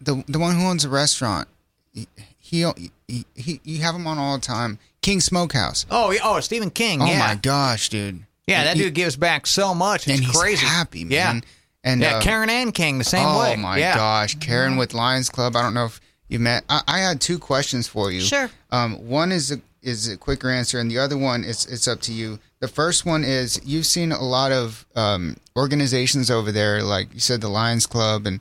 the 0.00 0.22
the 0.28 0.38
one 0.38 0.54
who 0.54 0.66
owns 0.66 0.84
a 0.84 0.88
restaurant. 0.88 1.48
He, 1.92 2.06
he, 2.38 2.90
he, 3.08 3.24
he 3.34 3.60
you 3.64 3.80
have 3.82 3.94
him 3.94 4.06
on 4.06 4.18
all 4.18 4.36
the 4.38 4.44
time. 4.44 4.78
King 5.00 5.20
Smokehouse. 5.20 5.86
oh, 5.90 6.14
oh, 6.22 6.40
Stephen 6.40 6.70
King. 6.70 7.00
Oh 7.02 7.06
yeah, 7.06 7.18
my 7.18 7.34
gosh, 7.36 7.88
dude. 7.88 8.24
yeah, 8.46 8.64
that 8.64 8.76
He- 8.76 8.82
dude 8.84 8.94
gives 8.94 9.16
back 9.16 9.46
so 9.46 9.74
much. 9.74 10.06
It's 10.06 10.16
and 10.18 10.24
he's 10.26 10.36
crazy. 10.36 10.66
happy, 10.66 11.04
man. 11.04 11.10
Yeah, 11.36 11.40
And 11.84 12.00
yeah. 12.00 12.16
uh, 12.16 12.20
Karen 12.22 12.48
and 12.48 12.74
King 12.74 12.98
the 12.98 13.04
same 13.04 13.26
oh 13.26 13.40
way. 13.40 13.54
Oh 13.54 13.60
my 13.60 13.78
yeah. 13.78 13.94
gosh, 13.94 14.34
Karen 14.36 14.76
with 14.76 14.94
Lions 14.94 15.28
Club. 15.28 15.54
I 15.54 15.62
don't 15.62 15.74
know 15.74 15.84
if 15.84 16.00
you 16.28 16.38
met. 16.38 16.64
I, 16.68 16.80
I 16.88 16.98
had 17.00 17.20
two 17.20 17.38
questions 17.38 17.86
for 17.86 18.10
you. 18.10 18.22
Sure. 18.22 18.50
Um, 18.72 19.06
one 19.06 19.30
is 19.30 19.52
a, 19.52 19.60
is 19.82 20.08
a 20.08 20.16
quicker 20.16 20.48
answer, 20.48 20.80
and 20.80 20.90
the 20.90 20.98
other 20.98 21.18
one 21.18 21.44
is 21.44 21.66
it's 21.66 21.86
up 21.86 22.00
to 22.02 22.12
you. 22.12 22.38
The 22.60 22.68
first 22.68 23.04
one 23.04 23.22
is 23.22 23.60
you've 23.64 23.84
seen 23.84 24.12
a 24.12 24.22
lot 24.22 24.50
of 24.50 24.86
um, 24.96 25.36
organizations 25.54 26.30
over 26.30 26.50
there, 26.50 26.82
like 26.82 27.12
you 27.12 27.20
said, 27.20 27.42
the 27.42 27.48
Lions 27.48 27.86
Club, 27.86 28.26
and 28.26 28.40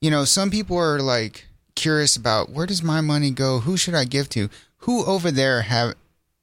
you 0.00 0.10
know 0.10 0.24
some 0.24 0.50
people 0.50 0.78
are 0.78 1.00
like 1.00 1.46
curious 1.74 2.16
about 2.16 2.50
where 2.50 2.66
does 2.66 2.84
my 2.84 3.00
money 3.00 3.32
go? 3.32 3.58
Who 3.58 3.76
should 3.76 3.94
I 3.94 4.04
give 4.04 4.28
to? 4.30 4.48
Who 4.78 5.04
over 5.04 5.32
there 5.32 5.62
have 5.62 5.94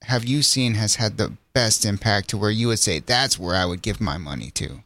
have 0.04 0.26
you 0.26 0.42
seen 0.42 0.74
has 0.74 0.96
had 0.96 1.16
the 1.16 1.32
best 1.54 1.86
impact 1.86 2.30
to 2.30 2.38
where 2.38 2.52
you 2.52 2.68
would 2.68 2.80
say 2.80 3.00
that's 3.00 3.40
where 3.40 3.56
I 3.56 3.64
would 3.64 3.82
give 3.82 4.02
my 4.02 4.18
money 4.18 4.52
to? 4.52 4.84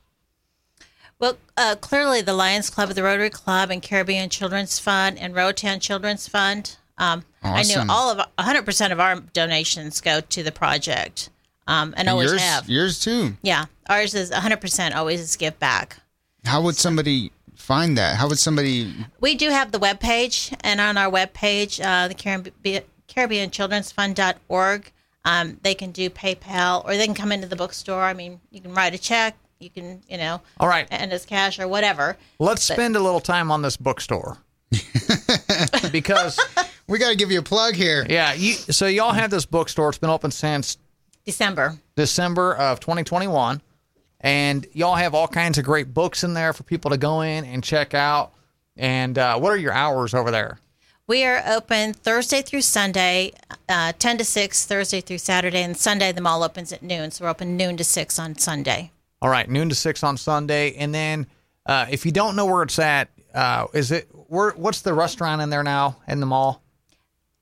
Well, 1.20 1.38
uh, 1.58 1.76
clearly 1.82 2.22
the 2.22 2.34
Lions 2.34 2.70
Club, 2.70 2.90
the 2.90 3.04
Rotary 3.04 3.30
Club, 3.32 3.72
and 3.72 3.82
Caribbean 3.82 4.30
Children's 4.30 4.78
Fund 4.78 5.18
and 5.18 5.34
Roatan 5.36 5.80
Children's 5.80 6.28
Fund. 6.28 6.78
Um, 6.98 7.24
I 7.44 7.62
Awesome. 7.62 7.88
know 7.88 7.94
all 7.94 8.10
of 8.12 8.20
100% 8.38 8.92
of 8.92 9.00
our 9.00 9.16
donations 9.34 10.00
go 10.02 10.22
to 10.22 10.44
the 10.44 10.52
project, 10.52 11.30
um, 11.68 11.94
and, 11.98 12.08
always 12.10 12.32
yours, 12.32 12.42
have. 12.42 12.70
yours 12.70 13.00
too. 13.00 13.38
Yeah, 13.42 13.66
ours 13.90 14.14
is 14.14 14.32
100% 14.32 14.96
always 14.96 15.20
is 15.20 15.36
give 15.36 15.58
back. 15.60 15.98
How 16.46 16.62
would 16.62 16.76
somebody 16.76 17.32
find 17.56 17.98
that? 17.98 18.18
How 18.18 18.28
would 18.28 18.40
somebody? 18.40 18.94
We 19.20 19.36
do 19.36 19.50
have 19.50 19.72
the 19.72 19.80
webpage, 19.80 20.56
and 20.62 20.80
on 20.80 20.98
our 20.98 21.12
webpage, 21.12 21.84
uh, 21.84 22.08
the 22.08 22.14
Caribbean, 22.16 22.84
Caribbean 23.08 23.50
Children's 23.52 23.92
Fund.org, 23.92 24.92
um, 25.26 25.60
they 25.64 25.74
can 25.76 25.92
do 25.92 26.10
PayPal 26.10 26.86
or 26.86 26.96
they 26.96 27.06
can 27.06 27.16
come 27.16 27.32
into 27.32 27.48
the 27.48 27.56
bookstore. 27.56 28.04
I 28.04 28.14
mean, 28.14 28.40
you 28.52 28.62
can 28.62 28.74
write 28.74 28.94
a 28.94 28.98
check, 28.98 29.36
you 29.60 29.70
can, 29.70 30.02
you 30.08 30.18
know, 30.18 30.42
All 30.60 30.68
right. 30.68 30.88
and 30.92 31.12
as 31.14 31.26
cash 31.26 31.60
or 31.60 31.68
whatever. 31.68 32.18
Let's 32.40 32.64
spend 32.64 32.96
a 32.96 33.00
little 33.00 33.20
time 33.20 33.52
on 33.52 33.62
this 33.62 33.78
bookstore. 33.78 34.38
because 35.92 36.40
We 36.88 37.00
got 37.00 37.10
to 37.10 37.16
give 37.16 37.32
you 37.32 37.40
a 37.40 37.44
plug 37.44 37.76
here. 37.76 38.06
yeah, 38.10 38.34
you 38.34 38.54
so 38.54 38.86
y'all 38.88 39.14
have 39.14 39.30
this 39.32 39.46
bookstore. 39.46 39.90
It's 39.90 39.98
been 39.98 40.10
open 40.10 40.32
since 40.32 40.78
December. 41.26 41.78
December 41.96 42.56
of 42.56 42.80
2021, 42.80 43.62
and 44.22 44.66
y'all 44.74 44.96
have 44.96 45.14
all 45.14 45.28
kinds 45.28 45.58
of 45.58 45.66
great 45.66 45.94
books 45.94 46.24
in 46.24 46.34
there 46.34 46.54
for 46.54 46.64
people 46.64 46.92
to 46.92 46.98
go 46.98 47.22
in 47.22 47.44
and 47.46 47.64
check 47.64 47.94
out. 47.94 48.34
And 48.78 49.18
uh, 49.18 49.38
what 49.40 49.52
are 49.52 49.58
your 49.58 49.74
hours 49.74 50.14
over 50.14 50.32
there? 50.32 50.60
We 51.08 51.24
are 51.24 51.42
open 51.48 51.94
Thursday 51.94 52.42
through 52.42 52.62
Sunday, 52.62 53.32
uh, 53.70 53.94
10 53.98 54.18
to 54.20 54.24
6, 54.26 54.66
Thursday 54.66 55.00
through 55.02 55.20
Saturday, 55.20 55.64
and 55.64 55.76
Sunday 55.76 56.12
the 56.12 56.20
mall 56.22 56.44
opens 56.44 56.72
at 56.74 56.84
noon. 56.84 57.12
So 57.12 57.24
we're 57.24 57.32
open 57.32 57.56
noon 57.58 57.78
to 57.78 57.84
6 57.84 58.20
on 58.20 58.38
Sunday. 58.38 58.92
All 59.22 59.30
right, 59.30 59.50
noon 59.50 59.70
to 59.70 59.76
six 59.76 60.04
on 60.04 60.18
Sunday, 60.18 60.74
and 60.76 60.94
then 60.94 61.28
uh, 61.66 61.88
if 61.90 62.06
you 62.06 62.12
don't 62.12 62.36
know 62.36 62.46
where 62.46 62.64
it's 62.64 62.78
at, 62.78 63.10
uh, 63.34 63.66
is 63.74 63.92
it 63.92 64.08
where? 64.12 64.52
What's 64.52 64.82
the 64.82 64.94
restaurant 64.94 65.42
in 65.42 65.50
there 65.50 65.64
now 65.64 65.98
in 66.08 66.20
the 66.20 66.26
mall? 66.28 66.62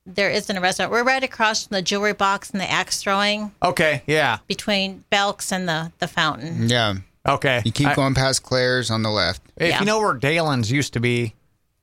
There 0.05 0.29
isn't 0.29 0.55
a 0.55 0.61
restaurant. 0.61 0.91
We're 0.91 1.03
right 1.03 1.23
across 1.23 1.65
from 1.67 1.75
the 1.75 1.81
jewelry 1.81 2.13
box 2.13 2.51
and 2.51 2.61
the 2.61 2.69
axe 2.71 3.01
throwing 3.01 3.51
Okay, 3.63 4.03
yeah, 4.05 4.37
between 4.47 5.03
Belk's 5.09 5.51
and 5.51 5.67
the, 5.67 5.91
the 5.99 6.07
fountain. 6.07 6.69
Yeah. 6.69 6.95
okay. 7.27 7.61
You 7.65 7.71
keep 7.71 7.87
I- 7.87 7.95
going 7.95 8.13
past 8.13 8.43
Claire's 8.43 8.91
on 8.91 9.01
the 9.01 9.09
left. 9.09 9.41
If 9.57 9.69
Yeah. 9.69 9.79
you 9.79 9.85
know 9.85 9.99
where 9.99 10.13
Dalen's 10.13 10.71
used 10.71 10.93
to 10.93 10.99
be, 10.99 11.33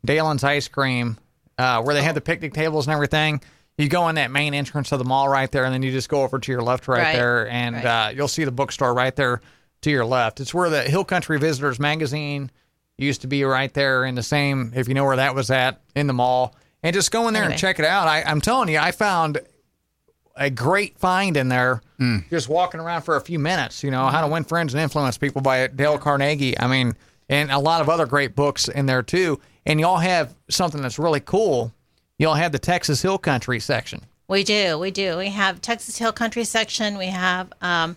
Dalen's 0.06 0.44
Ice 0.44 0.68
Cream, 0.68 1.18
uh, 1.58 1.82
where 1.82 1.94
they 1.96 2.02
had 2.02 2.14
the 2.14 2.20
picnic 2.20 2.54
tables 2.54 2.86
and 2.86 2.94
everything, 2.94 3.42
you 3.76 3.88
go 3.88 4.08
in 4.08 4.14
that 4.14 4.30
main 4.30 4.54
entrance 4.54 4.92
of 4.92 5.00
the 5.00 5.04
mall 5.04 5.28
right 5.28 5.50
there, 5.50 5.64
and 5.64 5.74
then 5.74 5.82
you 5.82 5.90
just 5.90 6.08
go 6.08 6.22
over 6.22 6.38
to 6.38 6.52
your 6.52 6.62
left 6.62 6.86
right, 6.86 6.98
Right, 7.02 7.16
there, 7.16 7.48
and 7.50 7.74
right. 7.74 7.84
uh, 7.84 8.10
you'll 8.14 8.28
see 8.28 8.44
the 8.44 8.52
bookstore 8.52 8.94
right 8.94 9.16
there 9.16 9.40
to 9.82 9.90
your 9.90 10.04
left. 10.04 10.40
It's 10.40 10.54
where 10.54 10.70
the 10.70 10.82
Hill 10.82 11.04
Country 11.04 11.38
Visitors 11.38 11.78
magazine 11.78 12.50
used 12.98 13.20
to 13.22 13.26
be 13.26 13.44
right 13.44 13.72
there 13.74 14.04
in 14.04 14.14
the 14.14 14.22
same, 14.22 14.72
if 14.74 14.88
you 14.88 14.94
know 14.94 15.04
where 15.04 15.16
that 15.16 15.34
was 15.34 15.50
at, 15.50 15.80
in 15.94 16.06
the 16.06 16.12
mall. 16.12 16.54
And 16.82 16.94
just 16.94 17.10
go 17.10 17.28
in 17.28 17.34
there 17.34 17.44
and 17.44 17.56
check 17.56 17.78
it 17.78 17.84
out. 17.84 18.08
I, 18.08 18.22
I'm 18.22 18.40
telling 18.40 18.68
you, 18.68 18.78
I 18.78 18.90
found 18.90 19.38
a 20.36 20.50
great 20.50 20.98
find 20.98 21.36
in 21.36 21.48
there 21.48 21.82
just 22.30 22.48
walking 22.48 22.80
around 22.80 23.02
for 23.02 23.16
a 23.16 23.20
few 23.20 23.38
minutes. 23.38 23.84
You 23.84 23.92
know, 23.92 24.08
How 24.08 24.22
to 24.22 24.28
Win 24.32 24.42
Friends 24.44 24.74
and 24.74 24.82
Influence 24.82 25.16
People 25.16 25.42
by 25.42 25.68
Dale 25.68 25.98
Carnegie. 25.98 26.58
I 26.58 26.66
mean, 26.66 26.96
and 27.28 27.52
a 27.52 27.58
lot 27.58 27.80
of 27.80 27.88
other 27.88 28.06
great 28.06 28.34
books 28.34 28.68
in 28.68 28.86
there 28.86 29.02
too. 29.02 29.40
And 29.64 29.78
y'all 29.78 29.98
have 29.98 30.34
something 30.50 30.82
that's 30.82 30.98
really 30.98 31.20
cool. 31.20 31.72
Y'all 32.18 32.34
have 32.34 32.52
the 32.52 32.58
Texas 32.58 33.02
Hill 33.02 33.18
Country 33.18 33.60
section. 33.60 34.00
We 34.26 34.42
do. 34.42 34.78
We 34.78 34.90
do. 34.90 35.16
We 35.18 35.28
have 35.28 35.60
Texas 35.60 35.98
Hill 35.98 36.12
Country 36.12 36.44
section. 36.44 36.98
We 36.98 37.06
have 37.06 37.52
um, 37.60 37.96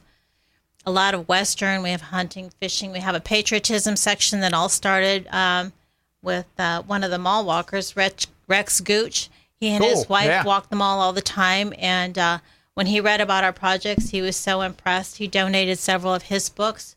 a 0.86 0.92
lot 0.92 1.14
of 1.14 1.28
Western. 1.28 1.82
We 1.84 1.90
have 1.92 2.02
hunting, 2.02 2.52
fishing. 2.60 2.92
We 2.92 3.00
have 3.00 3.16
a 3.16 3.20
patriotism 3.20 3.96
section 3.96 4.40
that 4.42 4.54
all 4.54 4.70
started 4.70 5.28
um, 5.28 5.74
with 6.22 6.46
uh, 6.58 6.82
one 6.84 7.04
of 7.04 7.12
the 7.12 7.18
mall 7.18 7.46
walkers, 7.46 7.96
Rex, 7.96 8.28
Rex 8.48 8.82
Gooch. 8.82 9.30
He 9.60 9.70
and 9.70 9.82
Cool. 9.84 9.90
his 9.96 10.10
wife 10.10 10.28
Yeah. 10.28 10.44
walk 10.44 10.70
the 10.70 10.76
mall 10.76 11.00
all 11.00 11.14
the 11.14 11.22
time. 11.22 11.74
And 11.78 12.18
uh, 12.18 12.40
when 12.74 12.88
he 12.88 13.00
read 13.00 13.22
about 13.22 13.44
our 13.44 13.54
projects, 13.54 14.10
he 14.10 14.22
was 14.22 14.36
so 14.36 14.62
impressed. 14.62 15.18
He 15.18 15.28
donated 15.28 15.80
several 15.80 16.14
of 16.14 16.24
his 16.24 16.50
books 16.50 16.96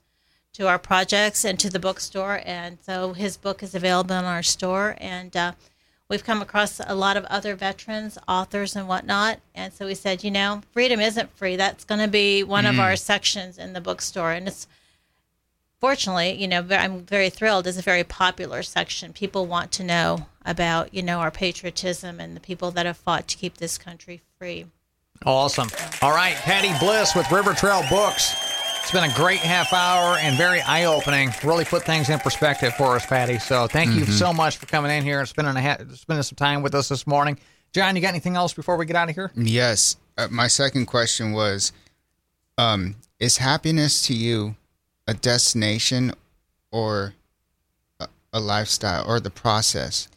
to 0.54 0.66
our 0.66 0.78
projects 0.78 1.44
and 1.44 1.58
to 1.60 1.70
the 1.70 1.78
bookstore. 1.78 2.42
And 2.44 2.78
so 2.84 3.12
his 3.12 3.36
book 3.36 3.62
is 3.62 3.74
available 3.74 4.16
in 4.16 4.24
our 4.24 4.42
store. 4.42 4.96
And 4.98 5.36
uh, 5.36 5.52
we've 6.08 6.24
come 6.24 6.42
across 6.42 6.80
a 6.80 6.94
lot 6.94 7.16
of 7.16 7.24
other 7.26 7.54
veterans, 7.54 8.18
authors, 8.26 8.74
and 8.74 8.88
whatnot. 8.88 9.40
And 9.54 9.72
so 9.72 9.86
we 9.86 9.94
said, 9.94 10.24
you 10.24 10.30
know, 10.30 10.62
freedom 10.72 11.00
isn't 11.00 11.36
free. 11.36 11.56
That's 11.56 11.84
going 11.84 12.00
to 12.00 12.08
be 12.08 12.42
one 12.42 12.66
of 12.66 12.78
our 12.78 12.92
mm. 12.92 12.98
sections 12.98 13.58
in 13.58 13.72
the 13.72 13.80
bookstore. 13.80 14.32
And 14.32 14.48
it's 14.48 14.66
fortunately, 15.80 16.32
you 16.32 16.48
know, 16.48 16.66
I'm 16.70 17.00
very 17.00 17.30
thrilled. 17.30 17.66
It's 17.66 17.78
a 17.78 17.82
very 17.82 18.04
popular 18.04 18.62
section. 18.62 19.12
People 19.12 19.46
want 19.46 19.70
to 19.72 19.84
know 19.84 20.26
about, 20.44 20.94
you 20.94 21.02
know, 21.02 21.18
our 21.18 21.30
patriotism 21.30 22.20
and 22.20 22.34
the 22.34 22.40
people 22.40 22.70
that 22.72 22.86
have 22.86 22.96
fought 22.96 23.28
to 23.28 23.36
keep 23.36 23.58
this 23.58 23.78
country 23.78 24.22
free. 24.38 24.66
Awesome. 25.26 25.68
All 26.00 26.12
right, 26.12 26.36
Patty 26.36 26.72
Bliss 26.78 27.14
with 27.14 27.30
River 27.30 27.52
Trail 27.52 27.82
Books. 27.90 28.57
It's 28.80 28.92
been 28.92 29.04
a 29.04 29.14
great 29.14 29.40
half 29.40 29.72
hour 29.74 30.16
and 30.16 30.36
very 30.36 30.62
eye 30.62 30.84
opening. 30.84 31.30
Really 31.44 31.64
put 31.66 31.84
things 31.84 32.08
in 32.08 32.18
perspective 32.20 32.74
for 32.74 32.96
us, 32.96 33.04
Patty. 33.04 33.38
So 33.38 33.66
thank 33.66 33.92
you 33.94 34.06
so 34.06 34.32
much 34.32 34.56
for 34.56 34.64
coming 34.66 34.90
in 34.90 35.04
here 35.04 35.18
and 35.20 35.28
spending 35.28 35.54
a 35.56 35.60
ha- 35.60 35.84
spending 35.92 36.22
some 36.22 36.36
time 36.36 36.62
with 36.62 36.74
us 36.74 36.88
this 36.88 37.06
morning. 37.06 37.38
John, 37.72 37.94
you 37.96 38.02
got 38.02 38.08
anything 38.08 38.34
else 38.34 38.54
before 38.54 38.76
we 38.78 38.86
get 38.86 38.96
out 38.96 39.10
of 39.10 39.14
here? 39.14 39.30
Yes. 39.36 39.96
Uh, 40.16 40.28
my 40.30 40.46
second 40.46 40.86
question 40.86 41.32
was 41.32 41.72
um, 42.56 42.96
Is 43.20 43.36
happiness 43.36 44.06
to 44.06 44.14
you 44.14 44.56
a 45.06 45.12
destination 45.12 46.12
or 46.72 47.14
a, 48.00 48.08
a 48.32 48.40
lifestyle 48.40 49.04
or 49.06 49.20
the 49.20 49.30
process? 49.30 50.08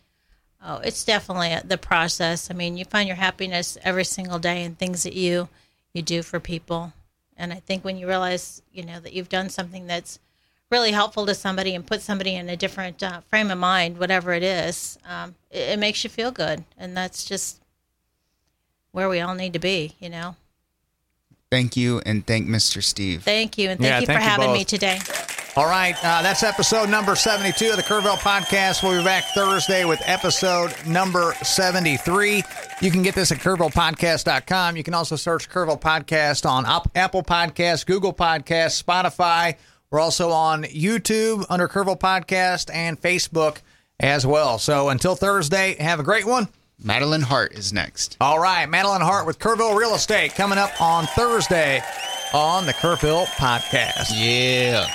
Oh, 0.64 0.78
it's 0.78 1.04
definitely 1.04 1.58
the 1.68 1.78
process. 1.78 2.50
I 2.50 2.54
mean, 2.54 2.78
you 2.78 2.86
find 2.86 3.08
your 3.08 3.18
happiness 3.18 3.78
every 3.84 4.06
single 4.06 4.40
day 4.40 4.64
in 4.64 4.76
things 4.76 5.04
that 5.04 5.14
you 5.14 5.50
you 5.94 6.02
do 6.02 6.24
for 6.24 6.40
people. 6.40 6.94
And 7.42 7.52
I 7.52 7.56
think 7.56 7.84
when 7.84 7.98
you 7.98 8.08
realize, 8.08 8.62
you 8.72 8.86
know, 8.86 9.00
that 9.00 9.14
you've 9.14 9.28
done 9.28 9.50
something 9.50 9.88
that's 9.88 10.20
really 10.70 10.92
helpful 10.92 11.26
to 11.26 11.34
somebody 11.34 11.74
and 11.74 11.86
put 11.86 12.02
somebody 12.02 12.36
in 12.36 12.48
a 12.50 12.56
different 12.56 13.02
uh, 13.02 13.22
frame 13.22 13.50
of 13.50 13.58
mind, 13.58 13.98
whatever 13.98 14.32
it 14.32 14.44
is, 14.44 15.00
um, 15.10 15.34
it, 15.50 15.72
it 15.72 15.80
makes 15.80 16.04
you 16.04 16.10
feel 16.12 16.30
good, 16.30 16.64
and 16.78 16.96
that's 16.96 17.26
just 17.26 17.60
where 18.92 19.10
we 19.10 19.20
all 19.20 19.34
need 19.34 19.54
to 19.54 19.60
be, 19.60 19.96
you 20.00 20.08
know. 20.08 20.36
Thank 21.50 21.76
you 21.76 22.00
and 22.06 22.26
thank 22.26 22.48
Mr. 22.48 22.82
Steve. 22.84 23.24
Thank 23.24 23.58
you, 23.58 23.72
and 23.72 23.80
thank 23.80 23.90
Yeah, 23.90 24.00
you 24.02 24.06
thank 24.06 24.20
for 24.20 24.24
you 24.24 24.30
having 24.30 24.54
me 24.54 24.64
today. 24.64 25.00
All 25.56 25.66
right, 25.66 25.96
uh, 25.98 26.22
that's 26.22 26.44
episode 26.44 26.90
number 26.90 27.16
72 27.16 27.72
of 27.72 27.76
the 27.76 27.84
Kerrville 27.84 28.18
Podcast. 28.18 28.84
We'll 28.84 29.00
be 29.00 29.04
back 29.04 29.26
Thursday 29.34 29.84
with 29.84 30.00
episode 30.06 30.74
number 30.86 31.34
73. 31.42 32.44
You 32.82 32.90
can 32.90 33.04
get 33.04 33.14
this 33.14 33.32
at 33.32 33.38
kerrvillepodcast.com. 33.38 34.76
You 34.76 34.84
can 34.84 34.96
also 34.96 35.16
search 35.16 35.50
Kerrville 35.50 35.80
Podcast 35.80 36.50
on 36.50 36.66
Apple 36.96 37.22
Podcasts, 37.22 37.86
Google 37.86 38.12
Podcasts, 38.14 38.84
Spotify. 38.84 39.56
We're 39.92 40.00
also 40.00 40.32
on 40.32 40.64
YouTube 40.64 41.46
under 41.50 41.68
Kerrville 41.68 42.00
Podcast 42.00 42.74
and 42.74 43.00
Facebook 43.00 43.58
as 44.00 44.26
well. 44.26 44.58
So 44.58 44.90
until 44.90 45.16
Thursday, 45.16 45.76
have 45.80 46.00
a 46.00 46.04
great 46.04 46.26
one. 46.26 46.48
Madeline 46.84 47.22
Hart 47.22 47.54
is 47.54 47.72
next. 47.72 48.18
All 48.20 48.40
right, 48.40 48.68
Madeline 48.68 49.02
Hart 49.02 49.28
with 49.28 49.38
Kerrville 49.38 49.78
Real 49.78 49.94
Estate 49.94 50.34
coming 50.34 50.58
up 50.58 50.82
on 50.82 51.06
Thursday 51.06 51.84
on 52.34 52.66
the 52.66 52.74
Kerrville 52.74 53.26
Podcast. 53.26 54.12
Yeah. 54.16 54.88